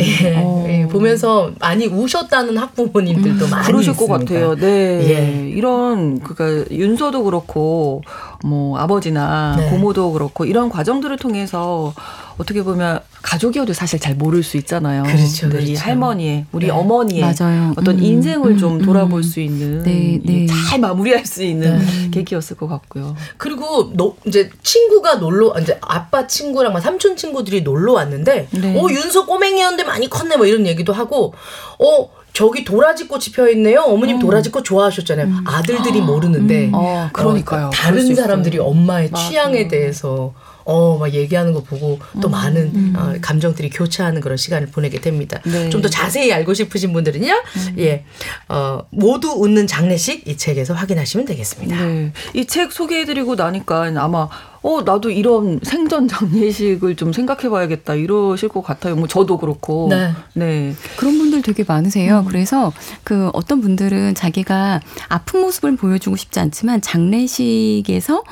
[0.00, 0.66] 예, 어.
[0.68, 4.12] 예, 보면서 많이 우셨다는 학부모님들도 음, 많이 그러실 있습니다.
[4.12, 4.56] 것 같아요.
[4.56, 5.48] 네, 예.
[5.48, 8.02] 이런 그러니까 윤서도 그렇고
[8.44, 9.70] 뭐 아버지나 네.
[9.70, 11.94] 고모도 그렇고 이런 과정들을 통해서
[12.38, 15.02] 어떻게 보면 가족이어도 사실 잘 모를 수 있잖아요.
[15.02, 15.48] 그렇죠.
[15.48, 15.74] 그렇죠.
[15.76, 16.72] 할머니의, 우리 네.
[16.72, 17.74] 어머니의 맞아요.
[17.76, 18.82] 어떤 음, 인생을 음, 좀 음.
[18.82, 19.22] 돌아볼 음.
[19.22, 20.46] 수 있는 네, 네.
[20.46, 22.10] 잘 마무리할 수 있는 네.
[22.10, 23.16] 계기였을 것 같고요.
[23.36, 28.80] 그리고 너, 이제 친구가 놀러 이제 아빠 친구랑 막 삼촌 친구들이 놀러 왔는데 네.
[28.80, 31.34] 어 윤서 꼬맹이였는데 많이 컸네 뭐 이런 얘기도 하고
[31.80, 33.80] 어 저기 도라지 꽃이 펴 있네요.
[33.80, 34.20] 어머님 음.
[34.20, 35.26] 도라지 꽃 좋아하셨잖아요.
[35.26, 35.44] 음.
[35.44, 36.70] 아들들이 모르는데 음.
[36.72, 37.66] 어, 그러니까요.
[37.66, 39.28] 어, 다른 사람들이 엄마의 맞아.
[39.28, 40.34] 취향에 대해서
[40.68, 42.94] 어, 막 얘기하는 거 보고 또 음, 많은 음.
[42.94, 45.40] 어, 감정들이 교차하는 그런 시간을 보내게 됩니다.
[45.46, 45.70] 네.
[45.70, 47.74] 좀더 자세히 알고 싶으신 분들은요, 음.
[47.78, 48.04] 예,
[48.50, 51.74] 어, 모두 웃는 장례식 이 책에서 확인하시면 되겠습니다.
[51.74, 52.12] 네.
[52.34, 54.28] 이책 소개해드리고 나니까 아마
[54.62, 58.96] 어, 나도 이런 생전 장례식을 좀 생각해 봐야겠다 이러실 것 같아요.
[58.96, 59.86] 뭐 저도 그렇고.
[59.90, 60.12] 네.
[60.34, 60.74] 네.
[60.96, 62.20] 그런 분들 되게 많으세요.
[62.20, 62.24] 음.
[62.26, 62.72] 그래서
[63.04, 68.22] 그 어떤 분들은 자기가 아픈 모습을 보여주고 싶지 않지만 장례식에서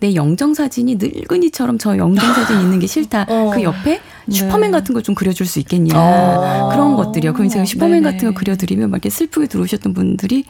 [0.00, 3.26] 내 영정 사진이 늙은이처럼 저 영정 사진 있는 게 싫다.
[3.30, 3.50] 어.
[3.54, 6.68] 그 옆에 슈퍼맨 같은 걸 좀 그려줄 수 있겠냐 아.
[6.72, 7.32] 그런 것들이요.
[7.32, 8.12] 그럼 제가 슈퍼맨 네네.
[8.16, 10.44] 같은 거 그려드리면 막 이렇게 슬프게 들어오셨던 분들이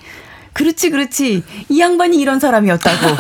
[0.57, 1.43] 그렇지, 그렇지.
[1.69, 3.17] 이 양반이 이런 사람이었다고.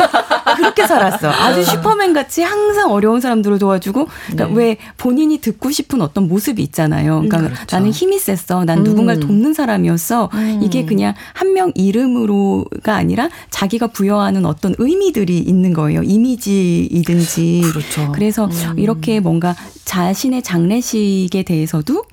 [0.56, 1.30] 그렇게 살았어.
[1.30, 4.54] 아주 슈퍼맨 같이 항상 어려운 사람들을 도와주고, 그러니까 네.
[4.54, 7.16] 왜 본인이 듣고 싶은 어떤 모습이 있잖아요.
[7.20, 7.76] 그러니까 음, 그렇죠.
[7.76, 8.64] 나는 힘이 셌어.
[8.64, 8.84] 난 음.
[8.84, 10.30] 누군가를 돕는 사람이었어.
[10.32, 10.60] 음.
[10.62, 16.02] 이게 그냥 한 명 이름으로가 아니라 자기가 부여하는 어떤 의미들이 있는 거예요.
[16.02, 17.62] 이미지이든지.
[17.72, 18.12] 그렇죠.
[18.12, 18.78] 그래서 음.
[18.78, 19.56] 이렇게 뭔가
[19.86, 22.04] 자신의 장례식에 대해서도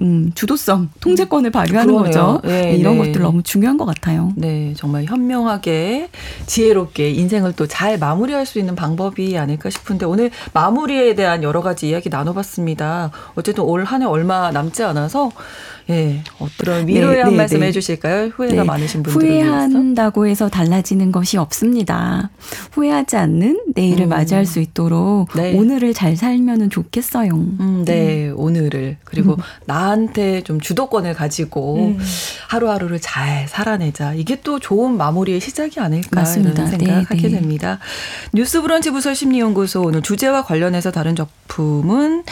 [0.00, 2.04] 음, 주도성, 통제권을 발휘하는 그러네요.
[2.04, 2.40] 거죠.
[2.48, 3.06] 네, 네, 이런 네.
[3.06, 4.32] 것들 너무 중요한 것 같아요.
[4.36, 6.08] 네, 정말 현명하게
[6.46, 11.88] 지혜롭게 인생을 또 잘 마무리할 수 있는 방법이 아닐까 싶은데 오늘 마무리에 대한 여러 가지
[11.88, 13.10] 이야기 나눠봤습니다.
[13.34, 15.30] 어쨌든 올 한 해 얼마 남지 않아서
[15.90, 17.66] 예, 어떤 위로의 네, 한 네, 말씀 네.
[17.66, 18.28] 해주실까요?
[18.28, 18.64] 후회가 네.
[18.64, 22.30] 많으신 분들 후회한다고 해서 달라지는 것이 없습니다.
[22.72, 24.08] 후회하지 않는 내일을 음.
[24.10, 25.54] 맞이할 수 있도록 네.
[25.54, 27.32] 오늘을 잘 살면은 좋겠어요.
[27.32, 28.34] 음, 네, 음.
[28.38, 29.38] 오늘을 그리고 음.
[29.66, 31.98] 나한테 좀 주도권을 가지고 음.
[32.48, 34.14] 하루하루를 잘 살아내자.
[34.14, 36.52] 이게 또 좋은 마무리의 시작이 아닐까 맞습니다.
[36.52, 37.40] 이런 생각하게 네, 네.
[37.40, 37.78] 됩니다.
[38.32, 42.24] 뉴스브런치 부설 심리연구소 오늘 주제와 관련해서 다른 작품은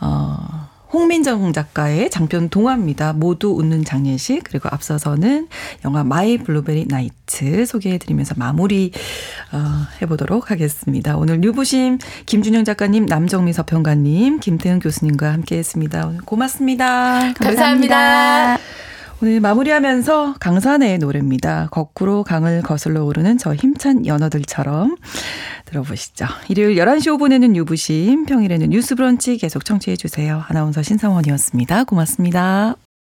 [0.00, 0.75] 어.
[0.92, 3.12] 홍민정 작가의 장편 동화입니다.
[3.12, 5.48] 모두 웃는 장례식 그리고 앞서서는
[5.84, 8.92] 영화 My Blueberry Night 소개해드리면서 마무리
[9.52, 11.16] 어, 해보도록 하겠습니다.
[11.16, 16.06] 오늘 뉴부심 김준영 작가님, 남정미 서평가님, 김태은 교수님과 함께했습니다.
[16.06, 17.32] 오늘 고맙습니다.
[17.34, 17.44] 감사합니다.
[17.44, 18.58] 감사합니다.
[19.22, 21.68] 오늘 마무리하면서 강산의 노래입니다.
[21.70, 24.96] 거꾸로 강을 거슬러 오르는 저 힘찬 연어들처럼
[25.64, 26.26] 들어보시죠.
[26.48, 30.44] 일요일 11시 5분에는 유부심, 평일에는 뉴스 브런치 계속 청취해 주세요.
[30.48, 31.84] 아나운서 신성원이었습니다.
[31.84, 32.76] 고맙습니다.